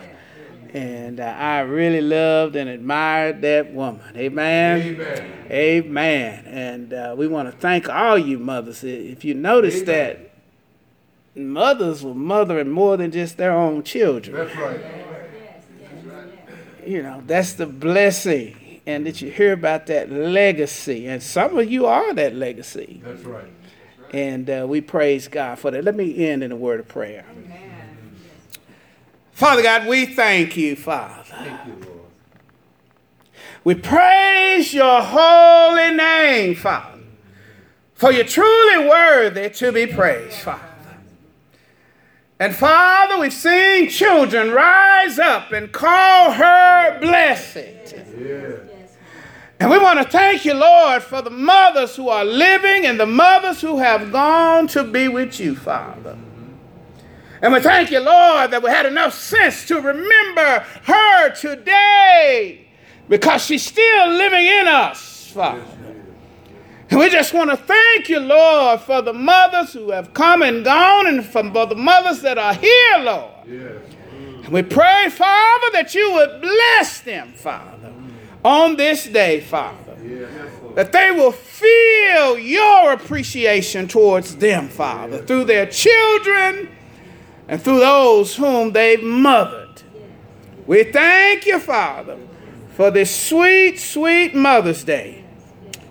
[0.73, 4.17] And uh, I really loved and admired that woman.
[4.17, 4.81] Amen.
[4.81, 5.47] Amen.
[5.51, 6.45] Amen.
[6.47, 8.85] And uh, we want to thank all you mothers.
[8.85, 10.31] If you notice that
[11.35, 14.37] mothers were mothering more than just their own children.
[14.37, 14.81] That's right.
[16.87, 18.81] You know, that's the blessing.
[18.87, 21.07] And that you hear about that legacy.
[21.07, 23.01] And some of you are that legacy.
[23.05, 23.51] That's right.
[24.13, 25.85] And uh, we praise God for that.
[25.85, 27.25] Let me end in a word of prayer.
[29.41, 31.23] Father God, we thank you, Father.
[31.25, 32.11] Thank you, Lord.
[33.65, 36.99] We praise your holy name, Father,
[37.95, 40.61] for you're truly worthy to be praised, Father.
[42.39, 47.95] And Father, we've seen children rise up and call her blessed.
[48.21, 48.59] Yes.
[49.59, 53.07] And we want to thank you, Lord, for the mothers who are living and the
[53.07, 56.19] mothers who have gone to be with you, Father.
[57.43, 62.67] And we thank you, Lord, that we had enough sense to remember her today
[63.09, 65.65] because she's still living in us, Father.
[66.91, 70.65] And we just want to thank you, Lord, for the mothers who have come and
[70.65, 73.31] gone and for the mothers that are here, Lord.
[73.47, 73.83] Yes.
[74.45, 77.93] And we pray, Father, that you would bless them, Father,
[78.45, 79.97] on this day, Father.
[80.05, 80.31] Yes.
[80.75, 86.69] That they will feel your appreciation towards them, Father, through their children
[87.51, 89.83] and through those whom they've mothered.
[90.69, 92.17] We thank you, Father,
[92.77, 95.25] for this sweet, sweet Mother's Day.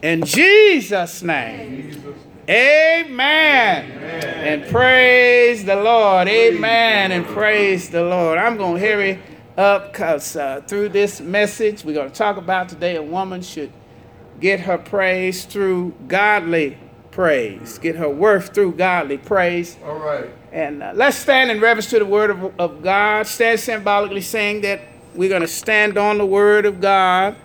[0.02, 1.92] In Jesus' name.
[1.92, 2.16] Jesus.
[2.50, 3.92] Amen.
[3.92, 6.30] And praise the Lord.
[6.30, 7.12] Amen.
[7.12, 8.38] And praise the Lord.
[8.38, 9.20] I'm going to hurry
[9.58, 13.74] up because uh, through this message, we're going to talk about today a woman should
[14.40, 16.78] get her praise through godly
[17.20, 19.76] praise, get her worth through godly praise.
[19.84, 20.30] All right.
[20.54, 23.28] And uh, let's stand in reverence to the word of, of God.
[23.28, 24.80] Stand symbolically saying that
[25.14, 27.36] we're going to stand on the word of God.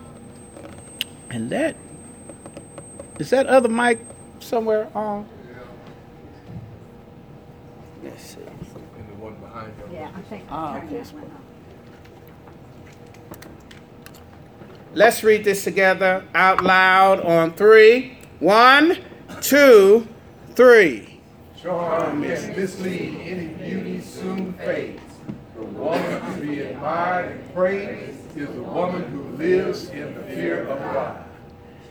[1.29, 1.75] And that,
[3.19, 3.99] is that other mic
[4.39, 5.29] somewhere on?
[8.05, 8.43] Let's see.
[8.43, 9.97] And the one behind you.
[9.97, 10.45] Yeah, I think.
[10.51, 11.43] Ah, turn yes, that one on.
[14.95, 18.19] Let's read this together out loud on three.
[18.39, 18.99] One,
[19.45, 20.09] two,
[20.55, 21.21] three.
[21.61, 25.01] Charm and mislead any beauty soon fades.
[25.55, 30.67] The woman to be admired and praised is the woman who lives in the fear
[30.67, 31.25] of God.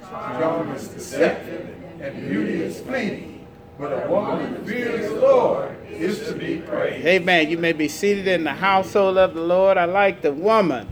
[0.09, 3.45] Charm is deceptive and beauty is fleeting,
[3.77, 7.05] but a woman who fears the Lord is to be praised.
[7.05, 7.49] Amen.
[7.51, 9.77] You may be seated in the household of the Lord.
[9.77, 10.87] I like the woman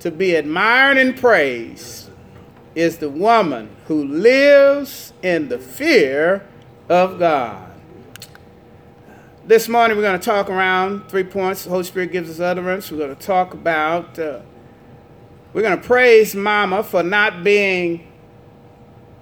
[0.00, 2.05] to be admired and praised
[2.76, 6.46] is the woman who lives in the fear
[6.90, 7.72] of God.
[9.46, 11.64] This morning we're going to talk around three points.
[11.64, 12.92] The Holy Spirit gives us utterance.
[12.92, 14.40] We're going to talk about, uh,
[15.54, 18.12] we're going to praise Mama for not being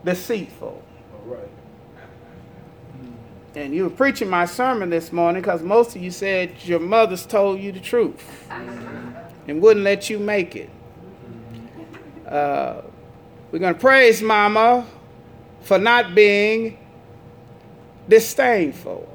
[0.04, 0.82] deceitful.
[1.12, 1.48] All right.
[3.54, 7.24] And you were preaching my sermon this morning because most of you said your mothers
[7.24, 8.50] told you the truth
[9.46, 10.70] and wouldn't let you make it.
[12.26, 12.80] Uh,
[13.54, 14.84] we're going to praise Mama
[15.60, 16.76] for not being
[18.08, 19.08] disdainful.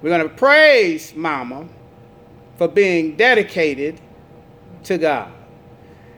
[0.00, 1.66] We're going to praise Mama
[2.56, 4.00] for being dedicated
[4.84, 5.32] to God.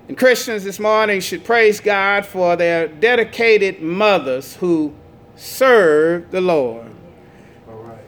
[0.09, 4.95] And Christians this morning should praise God for their dedicated mothers who
[5.37, 6.91] serve the Lord.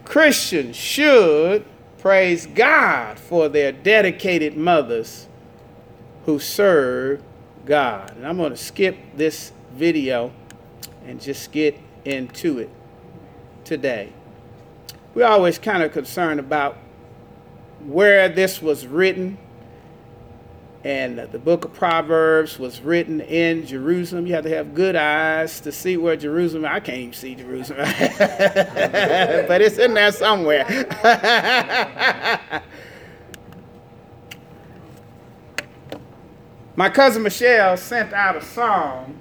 [0.05, 1.65] Christians should
[1.97, 5.29] praise God for their dedicated mothers
[6.27, 7.23] who serve
[7.65, 8.17] God.
[8.17, 10.33] And I'm going to skip this video
[11.07, 12.71] and just get into it
[13.65, 14.13] today.
[15.15, 16.77] We're always kind of concerned about
[17.85, 19.39] where this was written.
[20.85, 24.27] And the book of Proverbs was written in Jerusalem.
[24.27, 26.65] You have to have good eyes to see where Jerusalem.
[26.65, 27.79] I can't even see Jerusalem,
[28.19, 30.67] but it's in there somewhere.
[36.75, 39.21] My cousin Michelle sent out a song,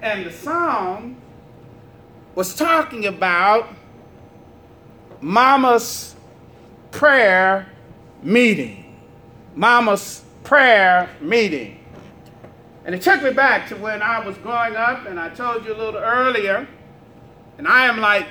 [0.00, 1.16] and the song
[2.36, 3.68] was talking about
[5.20, 6.14] Mama's
[6.92, 7.66] prayer
[8.22, 8.96] meeting.
[9.56, 11.80] Mama's prayer meeting.
[12.84, 15.74] And it took me back to when I was growing up, and I told you
[15.74, 16.68] a little earlier,
[17.58, 18.26] and I am like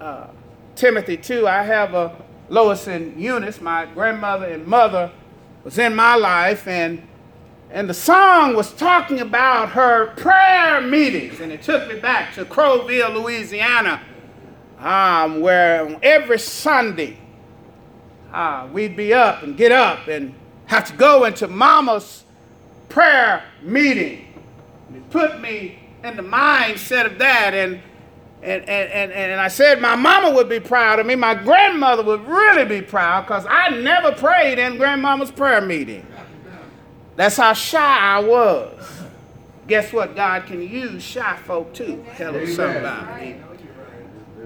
[0.00, 0.28] uh,
[0.76, 1.48] Timothy too.
[1.48, 2.14] I have a
[2.48, 5.10] Lois and Eunice, my grandmother and mother,
[5.64, 7.02] was in my life, and
[7.70, 12.44] and the song was talking about her prayer meetings, and it took me back to
[12.44, 14.00] Crowville, Louisiana,
[14.78, 17.18] um, where every Sunday
[18.32, 20.34] uh, we'd be up and get up and
[20.66, 22.24] have to go into Mama's
[22.88, 24.26] prayer meeting.
[24.88, 27.80] And it put me in the mindset of that, and
[28.42, 31.16] And, and, and, and I said my mama would be proud of me.
[31.16, 36.06] My grandmother would really be proud because I never prayed in grandmama's prayer meeting.
[37.16, 39.02] That's how shy I was.
[39.66, 40.14] Guess what?
[40.14, 42.04] God can use shy folk too.
[42.12, 43.40] Hello, somebody.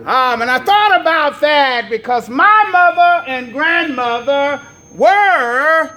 [0.06, 4.62] Um, and I thought about that because my mother and grandmother
[4.94, 5.90] were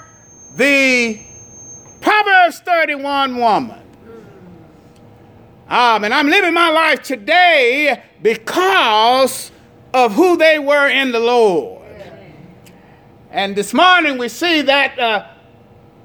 [0.57, 1.21] the
[2.01, 3.79] Proverbs 31 woman.
[5.69, 9.51] Um, and I'm living my life today because
[9.93, 11.81] of who they were in the Lord.
[13.31, 15.27] And this morning we see that uh,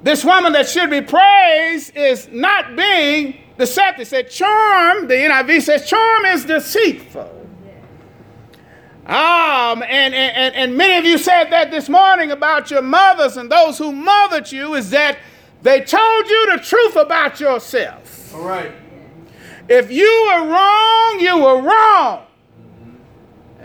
[0.01, 4.03] this woman that should be praised is not being deceptive.
[4.03, 7.35] It said charm, the NIV says charm is deceitful.
[9.05, 13.51] Um, and, and, and many of you said that this morning about your mothers and
[13.51, 15.17] those who mothered you is that
[15.63, 18.33] they told you the truth about yourself.
[18.35, 18.71] All right.
[19.67, 22.25] If you were wrong, you were wrong.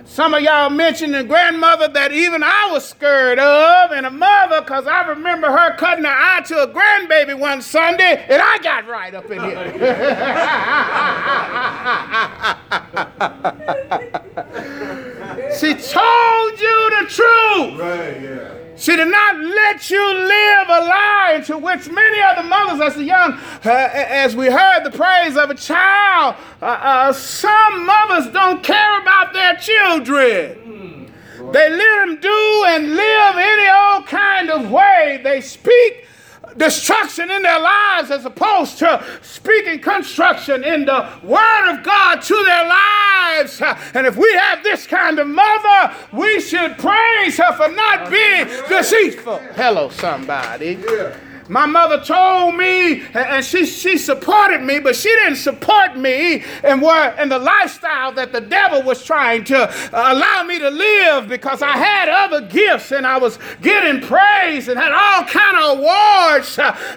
[0.07, 4.61] Some of y'all mentioned a grandmother that even I was scared of, and a mother,
[4.61, 8.87] because I remember her cutting her eye to a grandbaby one Sunday, and I got
[8.87, 9.65] right up in here.
[15.59, 17.81] she told you the truth.
[17.81, 18.64] Right, yeah.
[18.77, 23.05] She did not let you live a lie into which many other mothers, as the
[23.05, 23.33] young,
[23.65, 29.01] uh, as we heard the praise of a child, uh, uh, some mothers don't care
[29.01, 31.13] about their children.
[31.53, 35.21] They let them do and live any old kind of way.
[35.23, 36.09] They speak
[36.57, 42.45] destruction in their lives as opposed to speaking construction in the Word of God to
[42.45, 43.61] their lives.
[43.95, 48.47] And if we have this kind of mother, we should praise her for not being
[48.69, 49.39] deceitful.
[49.55, 50.79] Hello, somebody.
[50.89, 51.17] Yeah.
[51.49, 56.81] My mother told me, and she, she supported me, but she didn't support me in,
[56.81, 61.29] where, in the lifestyle that the devil was trying to uh, allow me to live
[61.29, 65.79] because I had other gifts and I was getting praise and had all kind of
[65.79, 66.97] awards uh,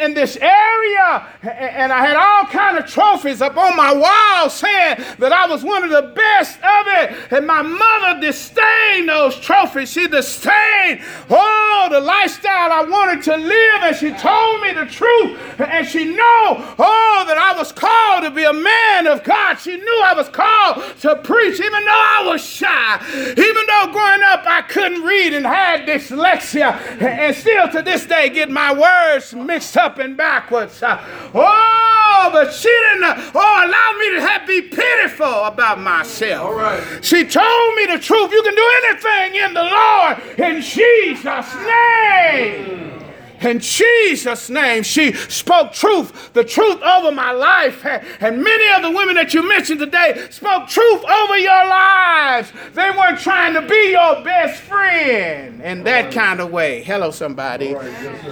[0.00, 1.26] in, this area.
[1.42, 5.62] And I had all kind of trophies up on my wall saying that I was
[5.62, 7.32] one of the best of it.
[7.32, 9.92] And my mother disdained those trophies.
[9.92, 15.60] She disdained, oh, the lifestyle I wanted to live and she told me the truth.
[15.60, 19.56] And she knew, oh, that I was called to be a man of God.
[19.56, 23.00] She knew I was called to preach, even though I was shy.
[23.30, 28.28] Even though growing up I couldn't read and had dyslexia, and still to this day
[28.28, 30.82] get my words mixed up and backwards.
[30.82, 31.02] Uh,
[31.34, 36.46] oh, but she didn't, oh, allow me to have, be pitiful about myself.
[36.46, 37.04] All right.
[37.04, 38.30] She told me the truth.
[38.32, 42.88] You can do anything in the Lord in Jesus' name.
[42.88, 43.07] Mm.
[43.40, 47.84] In Jesus' name, she spoke truth, the truth over my life.
[47.84, 52.52] And many of the women that you mentioned today spoke truth over your lives.
[52.74, 56.82] They weren't trying to be your best friend in that kind of way.
[56.82, 57.76] Hello, somebody.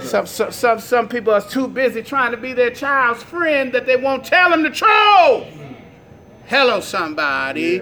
[0.01, 3.85] Some, some, some, some people are too busy trying to be their child's friend that
[3.85, 5.47] they won't tell them the truth.
[6.47, 7.81] Hello, somebody.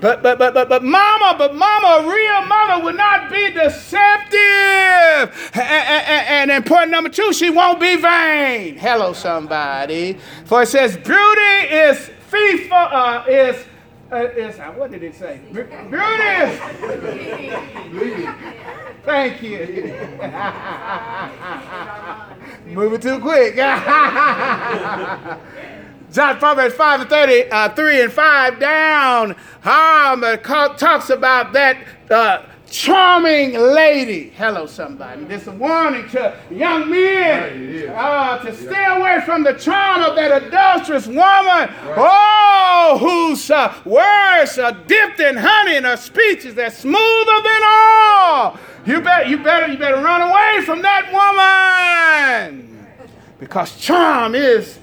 [0.00, 4.36] But but but but but mama, but mama, a real mother would not be deceptive.
[5.54, 8.76] And, and, and point number two, she won't be vain.
[8.76, 10.18] Hello, somebody.
[10.44, 13.64] For it says, beauty is FIFA uh, is
[14.12, 15.40] uh, is uh, what did it say?
[15.52, 16.60] Beauty is.
[19.04, 19.94] Thank you.
[22.74, 23.56] Moving too quick.
[26.16, 30.22] John Proverbs 5 and 30, uh, 3 and 5 down, um,
[30.78, 31.76] talks about that
[32.10, 34.30] uh, charming lady.
[34.30, 35.24] Hello, somebody.
[35.24, 40.16] This is a warning to young men uh, to stay away from the charm of
[40.16, 41.74] that adulterous woman.
[41.98, 47.60] Oh, whose uh, words are dipped in honey and her speech is as smoother than
[47.62, 48.58] all.
[48.86, 52.86] You better, you better, you better run away from that woman
[53.38, 54.78] because charm is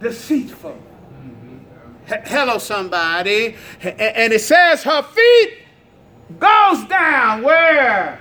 [0.00, 0.70] deceitful.
[0.70, 2.12] Mm-hmm.
[2.12, 3.56] H- hello, somebody.
[3.82, 5.58] And it says her feet
[6.38, 8.20] goes down where?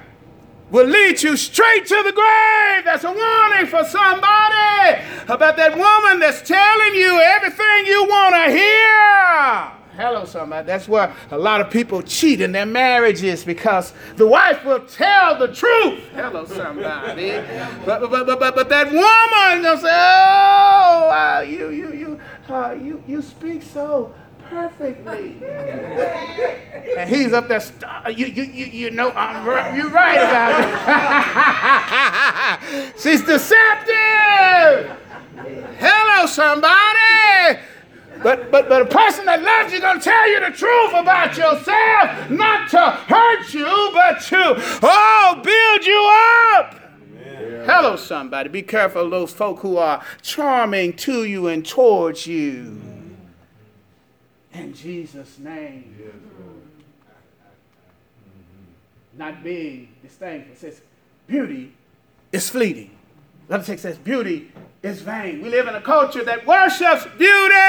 [0.72, 2.86] Will lead you straight to the grave.
[2.86, 8.52] That's a warning for somebody about that woman that's telling you everything you want to
[8.52, 9.75] hear.
[9.96, 10.68] Hello, somebody.
[10.68, 15.40] That's where a lot of people cheat in their marriages because the wife will tell
[15.40, 16.04] the truth.
[16.14, 17.32] Hello, somebody.
[17.86, 22.20] but, but, but, but, but that woman will say, "Oh, uh, you, you, you,
[22.50, 24.14] uh, you, you speak so
[24.50, 25.38] perfectly."
[26.98, 27.62] and he's up there.
[27.62, 27.86] St-
[28.18, 29.74] you, you, you, you know, I'm right.
[29.78, 30.60] You're right about
[32.84, 32.94] it.
[33.00, 34.92] She's deceptive.
[35.80, 37.62] Hello, somebody.
[38.24, 42.30] But but but a person that loves you gonna tell you the truth about yourself,
[42.30, 46.12] not to hurt you, but to oh build you
[46.58, 46.82] up.
[47.66, 48.50] Hello, somebody.
[48.50, 52.80] Be careful of those folk who are charming to you and towards you.
[54.54, 54.60] Mm-hmm.
[54.60, 55.96] In Jesus' name.
[56.00, 56.60] Mm-hmm.
[59.18, 60.52] Not being disdainful.
[60.52, 60.82] It says
[61.28, 61.74] beauty
[62.32, 62.92] is fleeting.
[63.48, 64.52] Another text says beauty
[64.84, 65.42] is vain.
[65.42, 67.65] We live in a culture that worships beauty.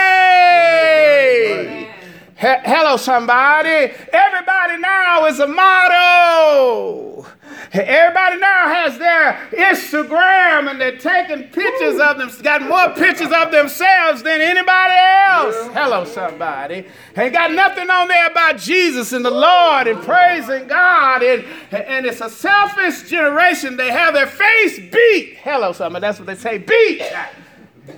[2.47, 3.93] He- hello, somebody.
[4.13, 7.27] Everybody now is a model.
[7.73, 13.51] Everybody now has their Instagram and they're taking pictures of them, got more pictures of
[13.51, 15.57] themselves than anybody else.
[15.73, 16.87] Hello, somebody.
[17.17, 21.25] Ain't got nothing on there about Jesus and the Lord and praising God.
[21.25, 23.77] And, and it's a selfish generation.
[23.77, 25.39] They have their face beat.
[25.43, 26.03] Hello, somebody.
[26.03, 27.03] That's what they say beat.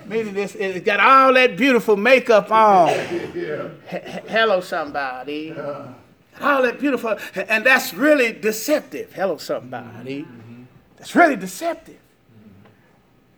[0.07, 2.89] Meaning this, it's got all that beautiful makeup on.
[2.91, 3.78] H-
[4.28, 5.53] hello, somebody.
[5.53, 5.89] Uh-huh.
[6.41, 9.12] All that beautiful, and that's really deceptive.
[9.12, 10.22] Hello, somebody.
[10.22, 10.62] Mm-hmm.
[10.97, 11.99] That's really deceptive.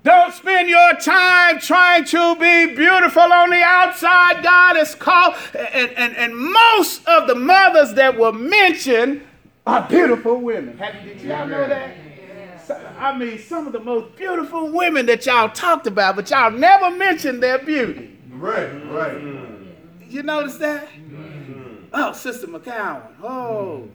[0.02, 4.42] Don't spend your time trying to be beautiful on the outside.
[4.42, 9.22] God is called, and, and, and most of the mothers that were mentioned
[9.66, 10.78] are beautiful women.
[10.78, 11.94] Have did y'all know that?
[12.70, 16.90] I mean, some of the most beautiful women that y'all talked about, but y'all never
[16.90, 18.18] mentioned their beauty.
[18.30, 19.20] Right, right.
[20.08, 20.88] You notice that?
[21.92, 23.02] Oh, Sister McCowan.
[23.22, 23.88] Oh,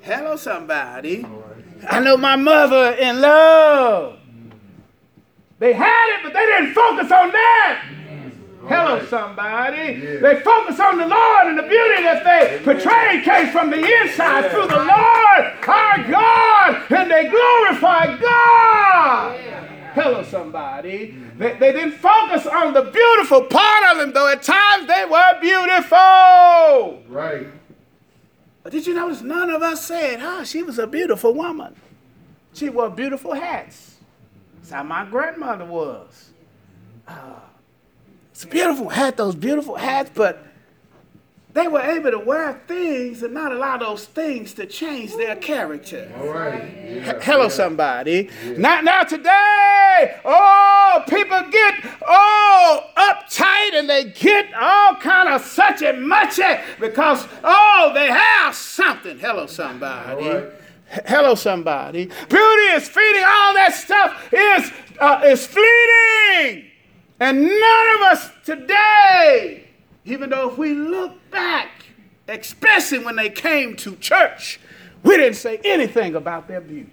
[0.00, 1.26] hello, somebody.
[1.88, 4.18] I know my mother in love.
[5.58, 7.84] They had it, but they didn't focus on that.
[8.68, 10.00] Hello, somebody.
[10.00, 14.50] They focus on the Lord and the beauty that they portrayed came from the inside
[14.50, 19.40] through the Lord, our God, and they glorify God.
[19.94, 21.16] Hello, somebody.
[21.36, 25.40] They, they didn't focus on the beautiful part of them, though at times they were
[25.40, 27.02] beautiful.
[27.08, 27.48] Right.
[28.62, 31.74] But did you notice none of us said, oh, she was a beautiful woman?
[32.54, 33.96] She wore beautiful hats.
[34.56, 36.30] That's how my grandmother was.
[37.08, 37.40] Uh,
[38.42, 40.44] it's beautiful, had those beautiful hats, but
[41.52, 46.10] they were able to wear things and not allow those things to change their character.
[46.18, 46.60] All right.
[46.64, 47.20] H- Yeah.
[47.22, 48.30] Hello, somebody.
[48.56, 50.16] Not now today.
[50.24, 51.74] Oh, people get
[52.08, 56.40] all uptight and they get all kind of such and much
[56.80, 59.18] because oh, they have something.
[59.20, 60.24] Hello, somebody.
[60.28, 60.44] All right.
[60.90, 62.06] H- Hello, somebody.
[62.06, 63.22] Beauty is fleeting.
[63.24, 66.70] All that stuff is uh, is fleeting,
[67.20, 69.68] and none of us today,
[70.04, 71.70] even though if we look back,
[72.28, 74.60] especially when they came to church,
[75.02, 76.92] we didn't say anything about their beauty.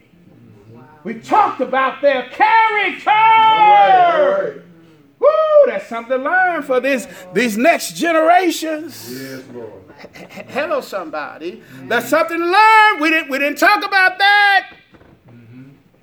[1.03, 3.09] We talked about their character.
[3.09, 4.61] All right, all right.
[5.19, 5.27] Woo,
[5.67, 9.09] that's something to learn for this, these next generations.
[9.11, 9.73] Yes, Lord.
[10.47, 11.61] Hello, somebody.
[11.83, 13.01] That's something to learn.
[13.01, 14.73] We didn't, we didn't talk about that.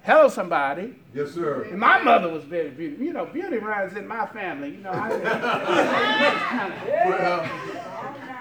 [0.07, 0.95] Hello, somebody.
[1.13, 1.65] Yes, sir.
[1.65, 3.05] And my mother was very beautiful.
[3.05, 4.71] You know, beauty runs in my family.
[4.71, 5.09] You know, I,
[7.09, 7.49] Well, uh,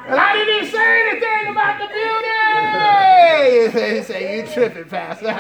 [0.06, 1.88] and I didn't even say anything about the
[3.72, 3.96] beauty.
[3.96, 5.34] He say, you tripping, Pastor.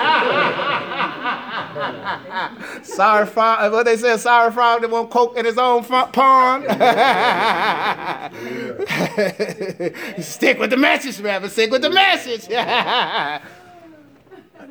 [2.96, 6.12] sorry frog, uh, what they say, sorry frog that won't coke in his own front
[6.12, 6.64] pond.
[10.24, 11.54] Stick with the message, Reverend.
[11.54, 12.50] Stick with the message.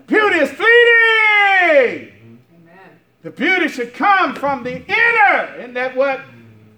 [0.07, 2.41] Beauty is fleeting.
[3.23, 5.55] The beauty should come from the inner.
[5.59, 6.21] Isn't that what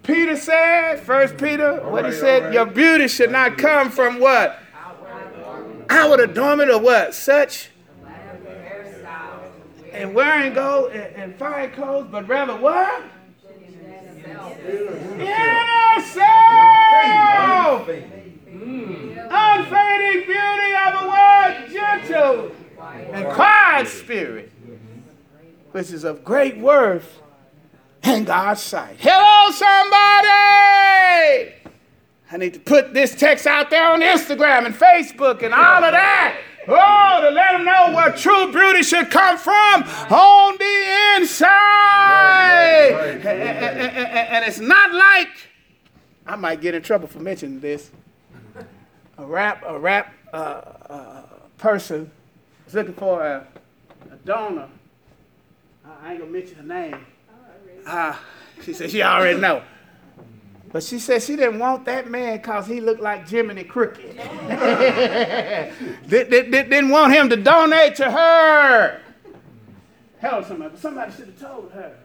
[0.03, 1.01] Peter said?
[1.01, 2.53] First Peter, what he said, all right.
[2.53, 4.59] your beauty should not come from what?
[5.89, 7.13] Outward adornment or what?
[7.13, 7.69] Such
[9.91, 13.03] and wearing gold and, and fine clothes, but rather what?
[15.17, 17.89] Inner self!
[19.29, 22.51] Unfading beauty of a word, gentle
[22.95, 24.51] and quiet spirit,
[25.71, 27.21] which is of great worth
[28.03, 28.97] in God's sight.
[28.99, 31.53] Hello, somebody!
[32.29, 35.91] I need to put this text out there on Instagram and Facebook and all of
[35.91, 36.37] that.
[36.69, 42.91] Oh, to let them know where true beauty should come from on the inside.
[42.91, 43.25] Right, right, right.
[43.25, 45.29] And, and- and- it's not like,
[46.25, 47.89] I might get in trouble for mentioning this.
[49.17, 51.21] A rap, a rap uh, uh,
[51.57, 52.11] person
[52.67, 53.47] was looking for a,
[54.11, 54.67] a donor.
[56.01, 57.05] I ain't gonna mention her name.
[57.85, 58.19] Ah,
[58.61, 59.63] she said she already know.
[60.73, 64.17] But she said she didn't want that man because he looked like Jiminy Cricket.
[66.09, 68.99] Did- did- did- didn't want him to donate to her.
[70.19, 71.95] Hell, somebody, somebody should have told her.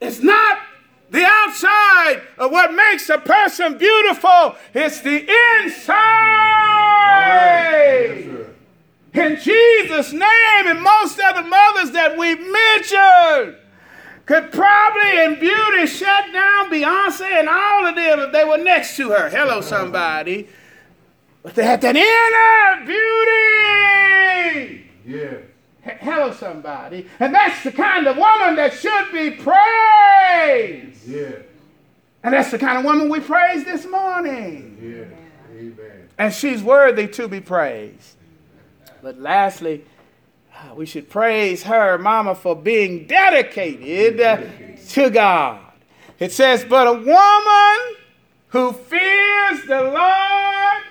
[0.00, 0.58] It's not
[1.10, 5.24] The outside of what makes a person beautiful it's the
[5.64, 6.04] inside.
[9.14, 13.56] In Jesus' name, and most of the mothers that we've mentioned
[14.26, 18.96] could probably in beauty shut down Beyonce and all of them if they were next
[18.96, 19.28] to her.
[19.28, 20.48] Hello, somebody.
[21.44, 24.90] But they had that inner beauty.
[25.06, 25.36] Yeah.
[25.86, 27.06] H- Hello, somebody.
[27.20, 31.06] And that's the kind of woman that should be praised.
[31.06, 31.42] Yeah.
[32.22, 34.78] And that's the kind of woman we praise this morning.
[34.82, 35.54] Yeah.
[35.56, 36.08] Amen.
[36.18, 38.13] And she's worthy to be praised.
[39.04, 39.84] But lastly,
[40.74, 45.60] we should praise her, Mama, for being dedicated to God.
[46.18, 47.96] It says, But a woman
[48.48, 50.82] who fears the Lord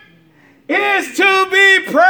[0.69, 2.03] is to be praised.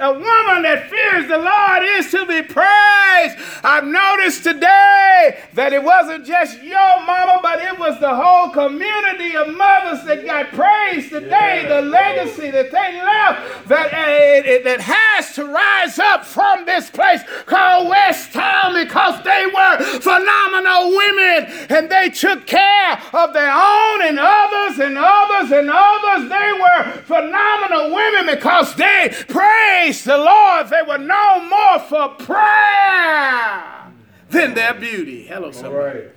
[0.00, 3.36] A woman that fears the Lord is to be praised.
[3.62, 9.36] I've noticed today that it wasn't just your mama, but it was the whole community
[9.36, 11.64] of mothers that got praised today.
[11.68, 16.90] The legacy that they left that, uh, it- that has to rise up from this
[16.90, 23.50] place called West Town because they were phenomenal women and they took care of their
[23.52, 25.99] own and others and others and others.
[26.28, 30.68] They were phenomenal women because they praised the Lord.
[30.68, 33.92] They were known more for prayer
[34.30, 35.24] than their beauty.
[35.24, 35.98] Hello, somebody.
[35.98, 36.10] right.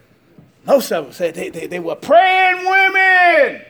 [0.66, 3.62] Most of them said they, they, they were praying women.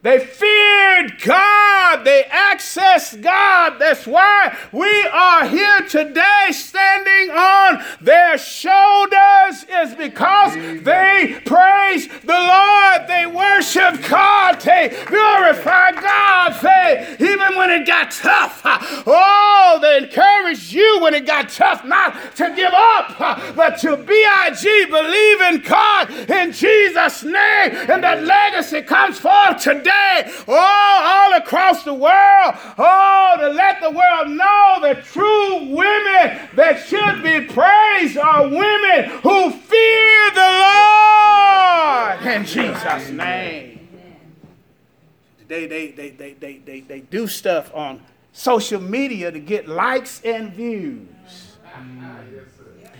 [0.00, 2.04] They feared God.
[2.04, 3.78] They accessed God.
[3.80, 12.32] That's why we are here today standing on their shoulders is because they praise the
[12.32, 13.08] Lord.
[13.08, 14.60] They worship God.
[14.60, 16.52] They glorify God.
[16.62, 21.84] They, even when it got tough, uh, oh, they encouraged you when it got tough
[21.84, 27.90] not to give up, uh, but to B-I-G, believe in God in Jesus' name.
[27.90, 29.87] And that legacy comes forth today,
[30.48, 36.84] oh, all across the world, oh, to let the world know that true women that
[36.86, 43.88] should be praised are women who fear the Lord in Jesus' name.
[45.46, 50.20] They, they, they, they, they, they, they do stuff on social media to get likes
[50.22, 51.08] and views.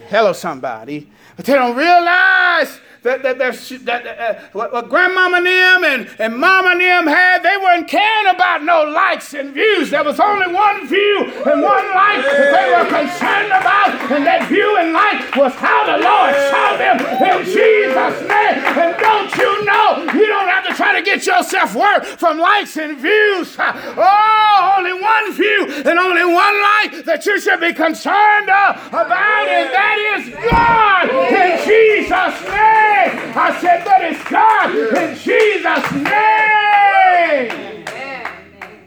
[0.09, 1.11] Hello, somebody.
[1.37, 6.21] But they don't realize that, that, that, that uh, what, what grandmama and them and,
[6.21, 9.91] and mama and them had, they weren't caring about no likes and views.
[9.91, 14.49] There was only one view and one like that they were concerned about, and that
[14.49, 18.59] view and like was how the Lord saw them in Jesus' name.
[18.75, 22.77] And don't you know, you don't have to try to get yourself worth from likes
[22.77, 23.57] and views.
[23.59, 29.47] Oh, only one view and only one like that you should be concerned uh, about,
[29.49, 32.88] and that is God in Jesus' name.
[32.91, 37.85] I said, that is God in Jesus' name.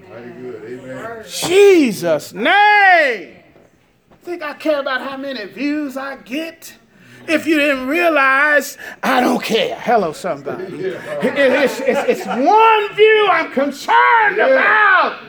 [0.09, 0.63] Mighty good.
[0.83, 1.23] Amen.
[1.27, 3.37] Jesus' name.
[4.23, 6.75] Think I care about how many views I get?
[7.27, 9.75] If you didn't realize, I don't care.
[9.79, 10.63] Hello, somebody.
[10.73, 15.19] It- it's, it's, it's one view I'm concerned about.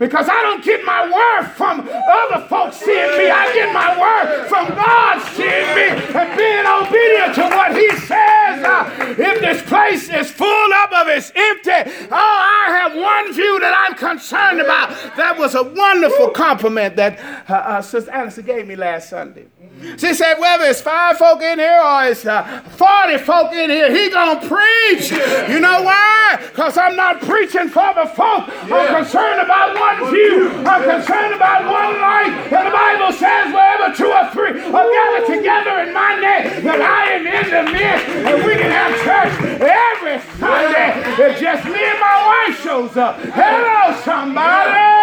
[0.00, 3.28] Because I don't get my worth from other folks seeing me.
[3.28, 8.64] I get my worth from God seeing me and being obedient to what He says.
[8.64, 13.60] Uh, if this place is full up of it's empty, oh, I have one view
[13.60, 14.88] that I'm concerned about.
[15.16, 17.20] That was a wonderful compliment that
[17.50, 19.48] uh, uh, Sister Anderson gave me last Sunday.
[19.96, 23.90] She said, whether it's five folk in here or it's uh, 40 folk in here,
[23.94, 25.10] he gonna preach.
[25.10, 26.38] You know why?
[26.48, 28.44] Because I'm not preaching for the folk.
[28.70, 30.48] I'm concerned about one view.
[30.66, 32.52] I'm concerned about one life.
[32.52, 36.80] And the Bible says, wherever two or three are gathered together in my name, that
[36.80, 38.06] I am in the midst.
[38.26, 40.90] And we can have church every Sunday.
[41.18, 43.18] If just me and my wife shows up.
[43.20, 45.00] Hello, somebody.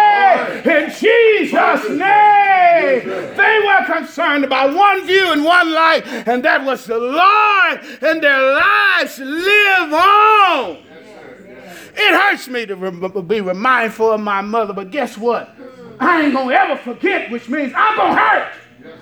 [0.68, 3.08] In Jesus' name.
[3.36, 8.22] They were concerned about one view and one life, and that was the Lord, and
[8.22, 10.87] their lives live on.
[12.00, 15.54] It hurts me to rem- be mindful of my mother, but guess what?
[15.98, 18.52] I ain't gonna ever forget, which means I'm gonna hurt.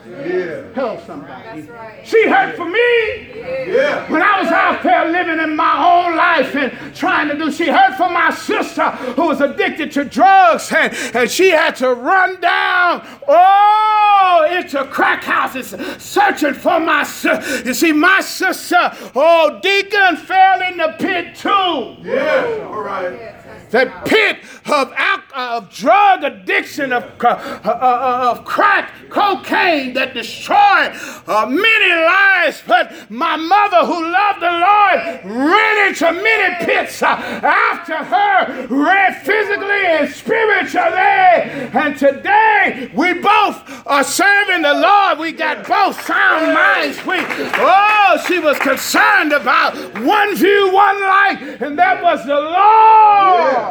[0.08, 0.72] Yeah.
[0.74, 1.60] Help somebody.
[1.62, 2.06] That's right.
[2.06, 3.42] She hurt for me.
[3.72, 4.10] Yeah.
[4.10, 7.68] When I was out there living in my own life and trying to do, she
[7.68, 12.40] heard for my sister who was addicted to drugs and, and she had to run
[12.40, 17.62] down, oh, into crack houses searching for my sister.
[17.66, 18.78] You see, my sister,
[19.14, 21.96] oh, Deacon fell in the pit too.
[22.02, 22.68] Yeah.
[22.70, 23.45] All right.
[23.76, 30.14] That pit of, alcohol, of drug addiction, of, uh, uh, uh, of crack, cocaine that
[30.14, 30.92] destroyed
[31.26, 32.62] uh, many lives.
[32.66, 39.14] But my mother, who loved the Lord, ran into many pits uh, after her, ran
[39.20, 41.70] physically and spiritually.
[41.76, 45.18] And today, we both are serving the Lord.
[45.18, 47.04] We got both sound minds.
[47.04, 53.65] We, oh, she was concerned about one view, one light, and that was the Lord.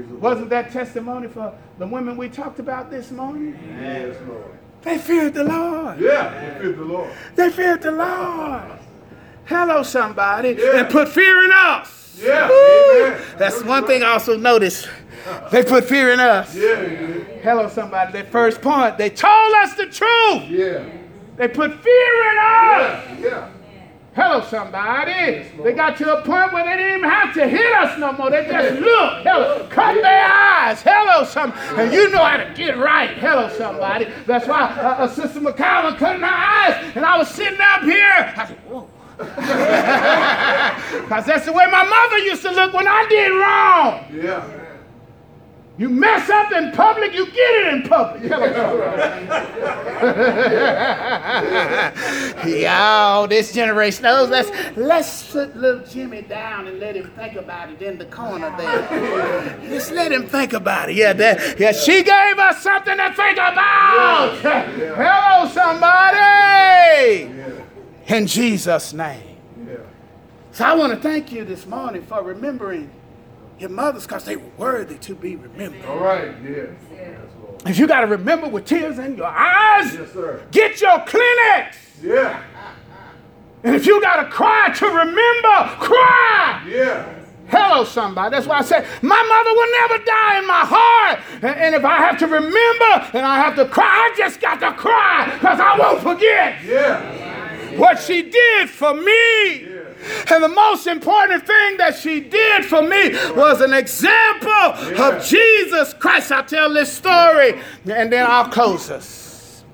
[0.00, 3.58] Wasn't that testimony for the women we talked about this morning?
[3.80, 4.58] Yes, Lord.
[4.82, 6.00] They feared the Lord.
[6.00, 7.10] Yeah, we fear the Lord.
[7.36, 8.78] They feared the Lord.
[9.44, 10.56] Hello, somebody.
[10.58, 10.78] Yeah.
[10.80, 12.18] And put fear in us.
[12.20, 13.18] Yeah.
[13.38, 14.88] That's one thing I also noticed.
[15.50, 16.54] They put fear in us.
[16.54, 17.08] Yeah, yeah,
[17.42, 18.12] Hello, somebody.
[18.12, 18.98] That first point.
[18.98, 20.48] They told us the truth.
[20.50, 20.84] yeah.
[21.36, 22.40] They put fear in us.
[22.40, 23.48] Yeah, yeah.
[24.14, 25.48] Hello, somebody.
[25.62, 28.30] They got to a point where they didn't even have to hit us no more.
[28.30, 29.22] They just look.
[29.24, 30.82] Hello, cut their eyes.
[30.82, 33.16] Hello, some, and you know how to get right.
[33.16, 34.08] Hello, somebody.
[34.26, 38.34] That's why uh, uh, Sister McCollum cut her eyes, and I was sitting up here.
[38.36, 38.88] I said, whoa.
[41.02, 44.04] Because that's the way my mother used to look when I did wrong.
[44.12, 44.61] Yeah.
[45.82, 48.22] You mess up in public, you get it in public.
[52.42, 53.16] Yeah.
[53.20, 54.30] Yo, this generation knows.
[54.30, 58.54] Let's let's put little Jimmy down and let him think about it in the corner
[58.56, 59.58] there.
[59.68, 60.96] Just let him think about it.
[60.96, 61.72] Yeah, that, yeah.
[61.72, 64.38] She gave us something to think about.
[64.38, 67.28] Hello, somebody.
[68.06, 69.36] In Jesus' name.
[69.66, 69.78] Yeah.
[70.52, 72.90] So I want to thank you this morning for remembering
[73.62, 75.84] your mothers because they were worthy to be remembered.
[75.86, 76.64] All right, yeah.
[76.92, 77.16] Yes,
[77.64, 80.42] If you got to remember with tears in your eyes, Yes, sir.
[80.50, 81.76] get your Kleenex.
[82.02, 82.42] Yeah,
[83.62, 86.64] And if you got to cry to remember, cry.
[86.68, 87.14] yeah.
[87.48, 88.34] Hello, somebody.
[88.34, 91.20] That's why I say my mother will never die in my heart.
[91.42, 94.58] And, and if I have to remember and I have to cry, I just got
[94.60, 97.78] to cry because I won't forget Yeah.
[97.78, 99.68] what she did for me.
[100.30, 104.50] And the most important thing that she did for me was an example
[105.02, 106.32] of Jesus Christ.
[106.32, 109.64] I'll tell this story and then I'll close us.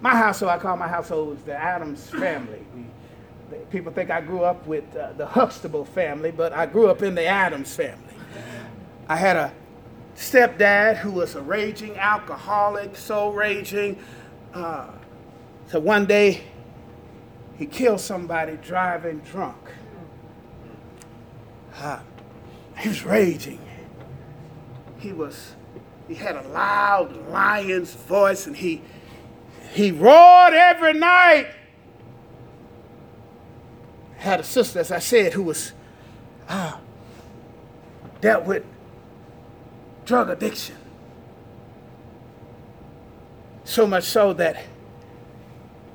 [0.00, 2.64] My household, I call my household the Addams family.
[3.70, 7.14] People think I grew up with uh, the Huxtable family, but I grew up in
[7.14, 8.14] the Addams family.
[9.08, 9.52] I had a
[10.16, 13.98] stepdad who was a raging alcoholic, so raging.
[14.54, 14.86] Uh,
[15.66, 16.42] so one day,
[17.58, 19.56] he killed somebody driving drunk.
[21.76, 21.98] Uh,
[22.78, 23.60] he was raging.
[24.98, 25.54] He was,
[26.06, 28.80] he had a loud lion's voice and he,
[29.72, 31.48] he roared every night.
[34.18, 35.72] Had a sister, as I said, who was
[36.48, 36.78] uh,
[38.20, 38.64] dealt with
[40.04, 40.76] drug addiction.
[43.64, 44.64] So much so that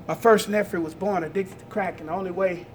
[0.07, 2.65] my first nephew was born addicted to crack, and the only way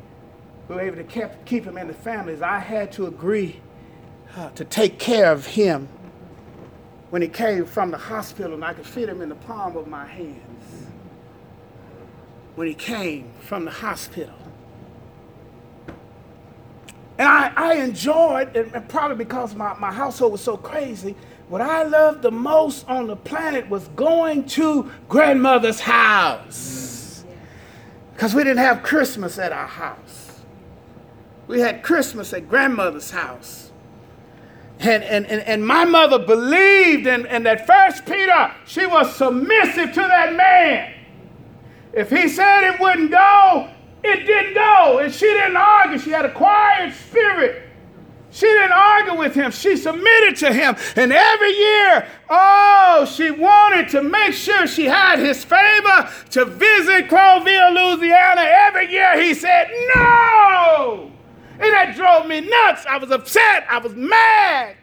[0.69, 3.61] we were able to keep, keep him in the family is I had to agree
[4.37, 5.89] uh, to take care of him
[7.11, 9.89] when he came from the hospital, and I could fit him in the palm of
[9.89, 10.87] my hands.
[12.55, 14.35] When he came from the hospital.
[17.19, 21.15] And I, I enjoyed, and probably because my, my household was so crazy,
[21.49, 26.98] what I loved the most on the planet was going to grandmother's house.
[28.19, 30.41] Because we didn't have Christmas at our house.
[31.47, 33.71] We had Christmas at grandmother's house.
[34.81, 39.93] And, and, and, and my mother believed in, in that first Peter, she was submissive
[39.93, 40.95] to that man.
[41.93, 43.71] If he said it wouldn't go,
[44.03, 44.99] it didn't go.
[44.99, 46.01] And she didn't argue.
[46.01, 47.68] She had a quiet spirit.
[48.31, 49.51] She didn't argue with him.
[49.51, 50.77] She submitted to him.
[50.97, 57.09] And every year, oh, she wanted to make sure she had his favor to visit
[57.09, 58.43] Crowville, Louisiana.
[58.43, 61.11] Every year he said, no.
[61.53, 62.85] And that drove me nuts.
[62.87, 63.67] I was upset.
[63.69, 64.77] I was mad.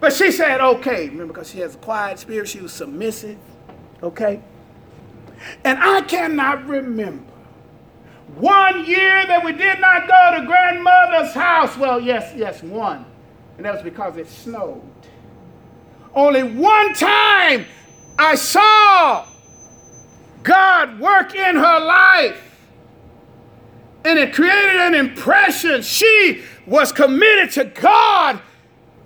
[0.00, 1.08] But she said, okay.
[1.08, 3.38] Remember, because she has a quiet spirit, she was submissive.
[4.02, 4.40] Okay?
[5.64, 7.32] And I cannot remember
[8.36, 11.76] one year that we did not go to grandmother's house.
[11.76, 13.04] Well, yes, yes, one.
[13.56, 14.82] And that was because it snowed.
[16.14, 17.66] Only one time
[18.18, 19.26] I saw
[20.42, 22.44] God work in her life.
[24.04, 25.82] And it created an impression.
[25.82, 28.40] She was committed to God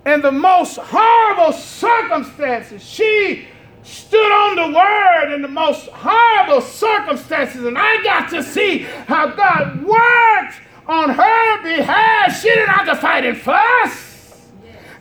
[0.05, 2.83] in the most horrible circumstances.
[2.83, 3.47] She
[3.83, 9.27] stood on the word in the most horrible circumstances, and I got to see how
[9.27, 10.55] God worked
[10.87, 12.41] on her behalf.
[12.41, 14.11] She didn't have to fight and fuss.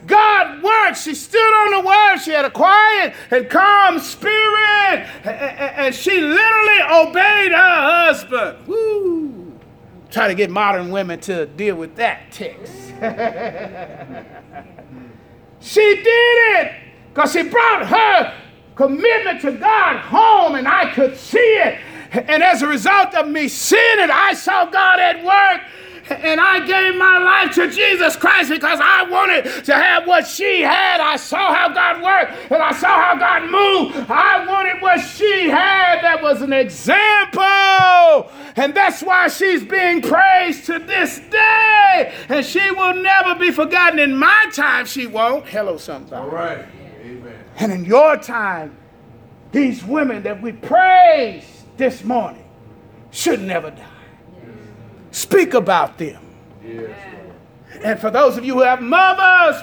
[0.07, 0.99] God worked.
[0.99, 2.19] She stood on the word.
[2.19, 5.07] She had a quiet and calm spirit.
[5.25, 8.67] And she literally obeyed her husband.
[8.67, 9.53] Woo.
[10.11, 12.75] Try to get modern women to deal with that text.
[15.61, 16.73] she did it
[17.09, 18.35] because she brought her
[18.75, 21.79] commitment to God home and I could see it.
[22.13, 25.63] And as a result of me seeing it, I saw God at work
[26.11, 30.61] and I gave my life to Jesus Christ because I wanted to have what she
[30.61, 31.01] had.
[31.01, 34.11] I saw how God worked and I saw how God moved.
[34.11, 36.03] I wanted what she had.
[36.03, 38.31] That was an example.
[38.57, 42.13] And that's why she's being praised to this day.
[42.29, 43.99] And she will never be forgotten.
[43.99, 45.47] In my time, she won't.
[45.47, 46.15] Hello, somebody.
[46.15, 46.67] All right.
[47.57, 48.77] And in your time,
[49.53, 52.49] these women that we praise this morning
[53.11, 53.87] should never die.
[55.11, 56.25] Speak about them.
[56.65, 56.97] Yes.
[57.83, 59.63] And for those of you who have mothers,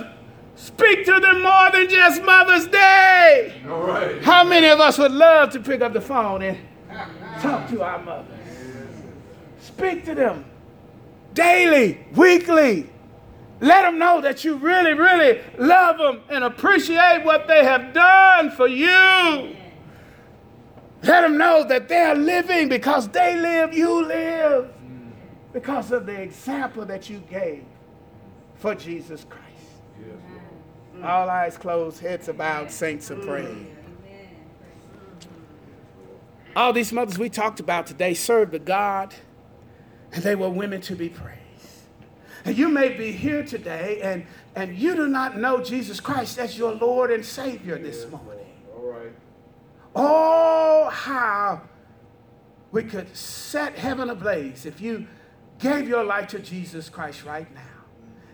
[0.55, 3.61] speak to them more than just Mother's Day.
[3.67, 4.21] All right.
[4.21, 6.57] How many of us would love to pick up the phone and
[7.41, 8.35] talk to our mothers?
[9.59, 10.45] Speak to them
[11.33, 12.89] daily, weekly.
[13.61, 18.51] Let them know that you really, really love them and appreciate what they have done
[18.51, 19.55] for you.
[21.03, 24.71] Let them know that they are living because they live, you live.
[25.51, 27.65] Because of the example that you gave
[28.55, 29.45] for Jesus Christ.
[29.99, 31.03] Yes.
[31.03, 33.75] All eyes closed, heads bowed, saints are praying.
[36.55, 39.15] All these mothers we talked about today served the God,
[40.11, 41.38] and they were women to be praised.
[42.45, 44.25] And you may be here today and,
[44.55, 48.45] and you do not know Jesus Christ as your Lord and Savior this morning.
[48.75, 49.13] All right.
[49.95, 51.61] Oh, how
[52.71, 55.07] we could set heaven ablaze if you
[55.59, 57.61] gave your life to Jesus Christ right now.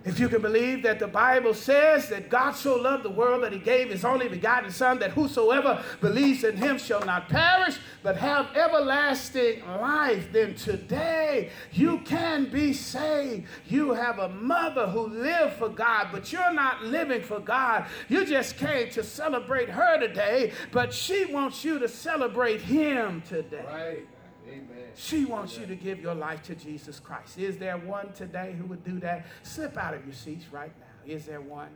[0.06, 3.52] If you can believe that the Bible says that God so loved the world that
[3.52, 8.16] he gave his only begotten Son, that whosoever believes in him shall not perish, but
[8.18, 13.48] have everlasting life, then today you can be saved.
[13.68, 17.86] You have a mother who lived for God, but you're not living for God.
[18.08, 23.66] You just came to celebrate her today, but she wants you to celebrate him today.
[23.68, 24.08] Right.
[24.48, 24.75] Amen.
[24.96, 27.38] She wants you to give your life to Jesus Christ.
[27.38, 29.26] Is there one today who would do that?
[29.44, 31.14] Slip out of your seats right now.
[31.14, 31.70] Is there one?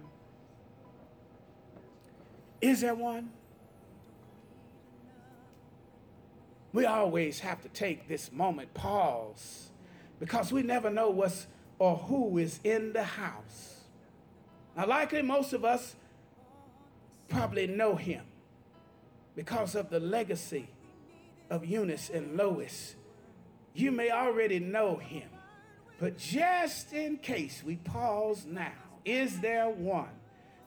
[2.62, 3.32] Is there one?
[6.72, 9.70] We always have to take this moment, pause,
[10.20, 11.48] because we never know what's
[11.80, 13.84] or who is in the house.
[14.76, 15.96] Now, likely most of us
[17.28, 18.24] probably know him
[19.36, 20.70] because of the legacy
[21.50, 22.96] of Eunice and Lois.
[23.74, 25.30] You may already know him,
[26.00, 28.72] but just in case we pause now,
[29.06, 30.10] is there one?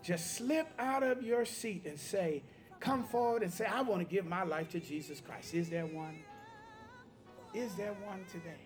[0.03, 2.43] Just slip out of your seat and say,
[2.81, 5.55] Come forward and say, I want to give my life to Jesus Christ.
[5.55, 6.19] Is there one?
[7.55, 8.59] Is there one today?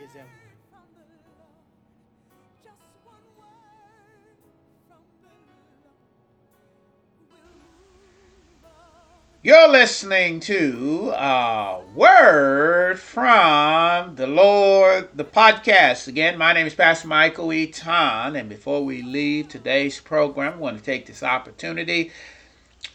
[0.00, 0.45] Is there one?
[9.46, 16.08] You're listening to a word from the Lord, the podcast.
[16.08, 17.68] Again, my name is Pastor Michael E.
[17.68, 22.10] Ton, and before we leave today's program, I want to take this opportunity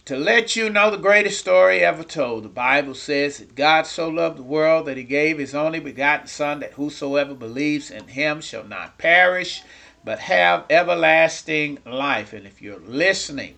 [0.03, 2.43] to let you know the greatest story ever told.
[2.43, 6.27] The Bible says that God so loved the world that he gave his only begotten
[6.27, 9.61] Son, that whosoever believes in him shall not perish,
[10.03, 12.33] but have everlasting life.
[12.33, 13.55] And if you're listening,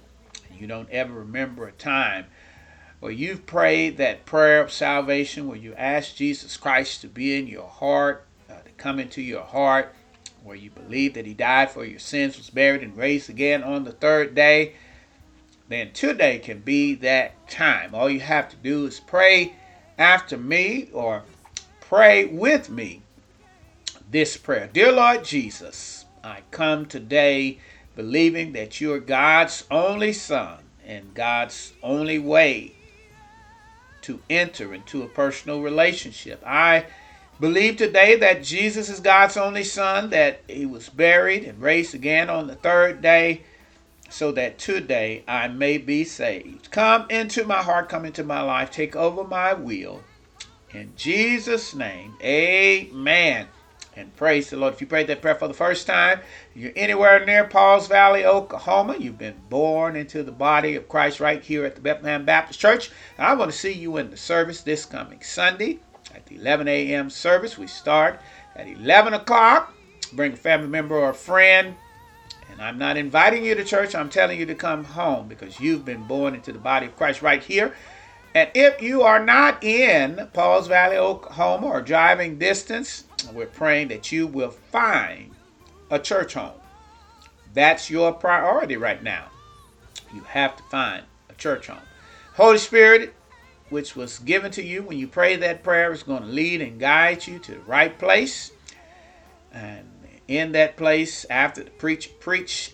[0.55, 2.27] you don't ever remember a time
[3.03, 7.47] where you've prayed that prayer of salvation, where you ask Jesus Christ to be in
[7.47, 9.93] your heart, uh, to come into your heart,
[10.41, 13.83] where you believe that He died for your sins, was buried, and raised again on
[13.83, 14.75] the third day,
[15.67, 17.93] then today can be that time.
[17.93, 19.53] All you have to do is pray
[19.97, 21.23] after me or
[21.81, 23.01] pray with me
[24.09, 27.59] this prayer Dear Lord Jesus, I come today
[27.97, 32.75] believing that you're God's only Son and God's only way
[34.03, 36.41] to enter into a personal relationship.
[36.45, 36.85] I
[37.39, 42.29] believe today that Jesus is God's only Son, that He was buried and raised again
[42.29, 43.41] on the third day,
[44.09, 46.69] so that today I may be saved.
[46.69, 50.03] Come into my heart, come into my life, take over my will.
[50.71, 53.47] In Jesus' name, amen.
[53.95, 54.73] And praise the Lord.
[54.73, 56.21] If you prayed that prayer for the first time,
[56.55, 61.43] you're anywhere near Pauls Valley, Oklahoma, you've been born into the body of Christ right
[61.43, 62.89] here at the Bethlehem Baptist Church.
[63.19, 65.79] I want to see you in the service this coming Sunday
[66.13, 67.11] at the 11 a.m.
[67.11, 67.57] service.
[67.57, 68.19] We start
[68.55, 69.73] at 11 o'clock.
[70.13, 71.75] Bring a family member or a friend.
[72.51, 75.85] And I'm not inviting you to church, I'm telling you to come home because you've
[75.85, 77.75] been born into the body of Christ right here.
[78.35, 84.11] And if you are not in Pauls Valley, Oklahoma, or driving distance, we're praying that
[84.11, 85.31] you will find
[85.89, 86.59] a church home.
[87.53, 89.27] That's your priority right now.
[90.13, 91.77] You have to find a church home.
[92.33, 93.13] Holy Spirit,
[93.69, 96.79] which was given to you when you pray that prayer, is going to lead and
[96.79, 98.51] guide you to the right place.
[99.51, 99.87] And
[100.27, 102.73] in that place, after the preach, preach,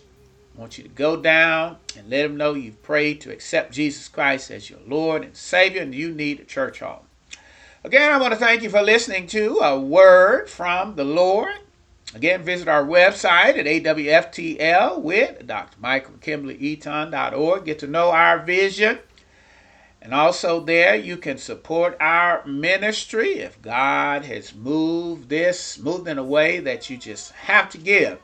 [0.56, 4.08] I want you to go down and let them know you've prayed to accept Jesus
[4.08, 7.09] Christ as your Lord and Savior, and you need a church home.
[7.82, 11.54] Again, I want to thank you for listening to a word from the Lord.
[12.14, 15.78] Again, visit our website at awftl with Dr.
[15.80, 17.64] Michael Kimberly Eaton.org.
[17.64, 18.98] Get to know our vision.
[20.02, 26.18] And also, there you can support our ministry if God has moved this, moved in
[26.18, 28.18] a way that you just have to give.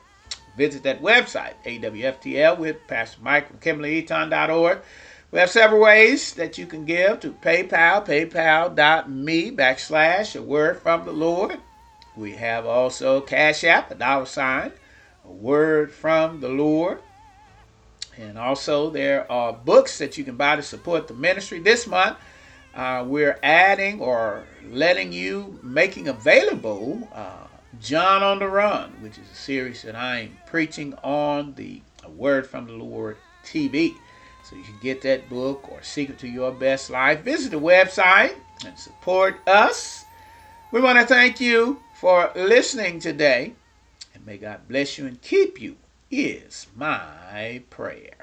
[0.55, 4.81] Visit that website, AWFTL with Pastor Michael Kimberly Eaton.org.
[5.29, 11.03] We have several ways that you can give to PayPal, paypal.me backslash a word from
[11.03, 11.59] the Lord.
[12.15, 14.71] We have also Cash App, a dollar sign,
[15.25, 17.01] a word from the Lord.
[18.17, 21.59] And also, there are books that you can buy to support the ministry.
[21.59, 22.17] This month,
[22.73, 27.47] uh, we're adding or letting you, making available uh,
[27.81, 32.65] John on the Run, which is a series that I'm preaching on the Word from
[32.65, 33.97] the Lord TV.
[34.49, 37.19] So you can get that book or Secret to Your Best Life.
[37.19, 38.33] Visit the website
[38.65, 40.05] and support us.
[40.71, 43.55] We want to thank you for listening today.
[44.15, 45.75] And may God bless you and keep you,
[46.09, 48.16] is my prayer.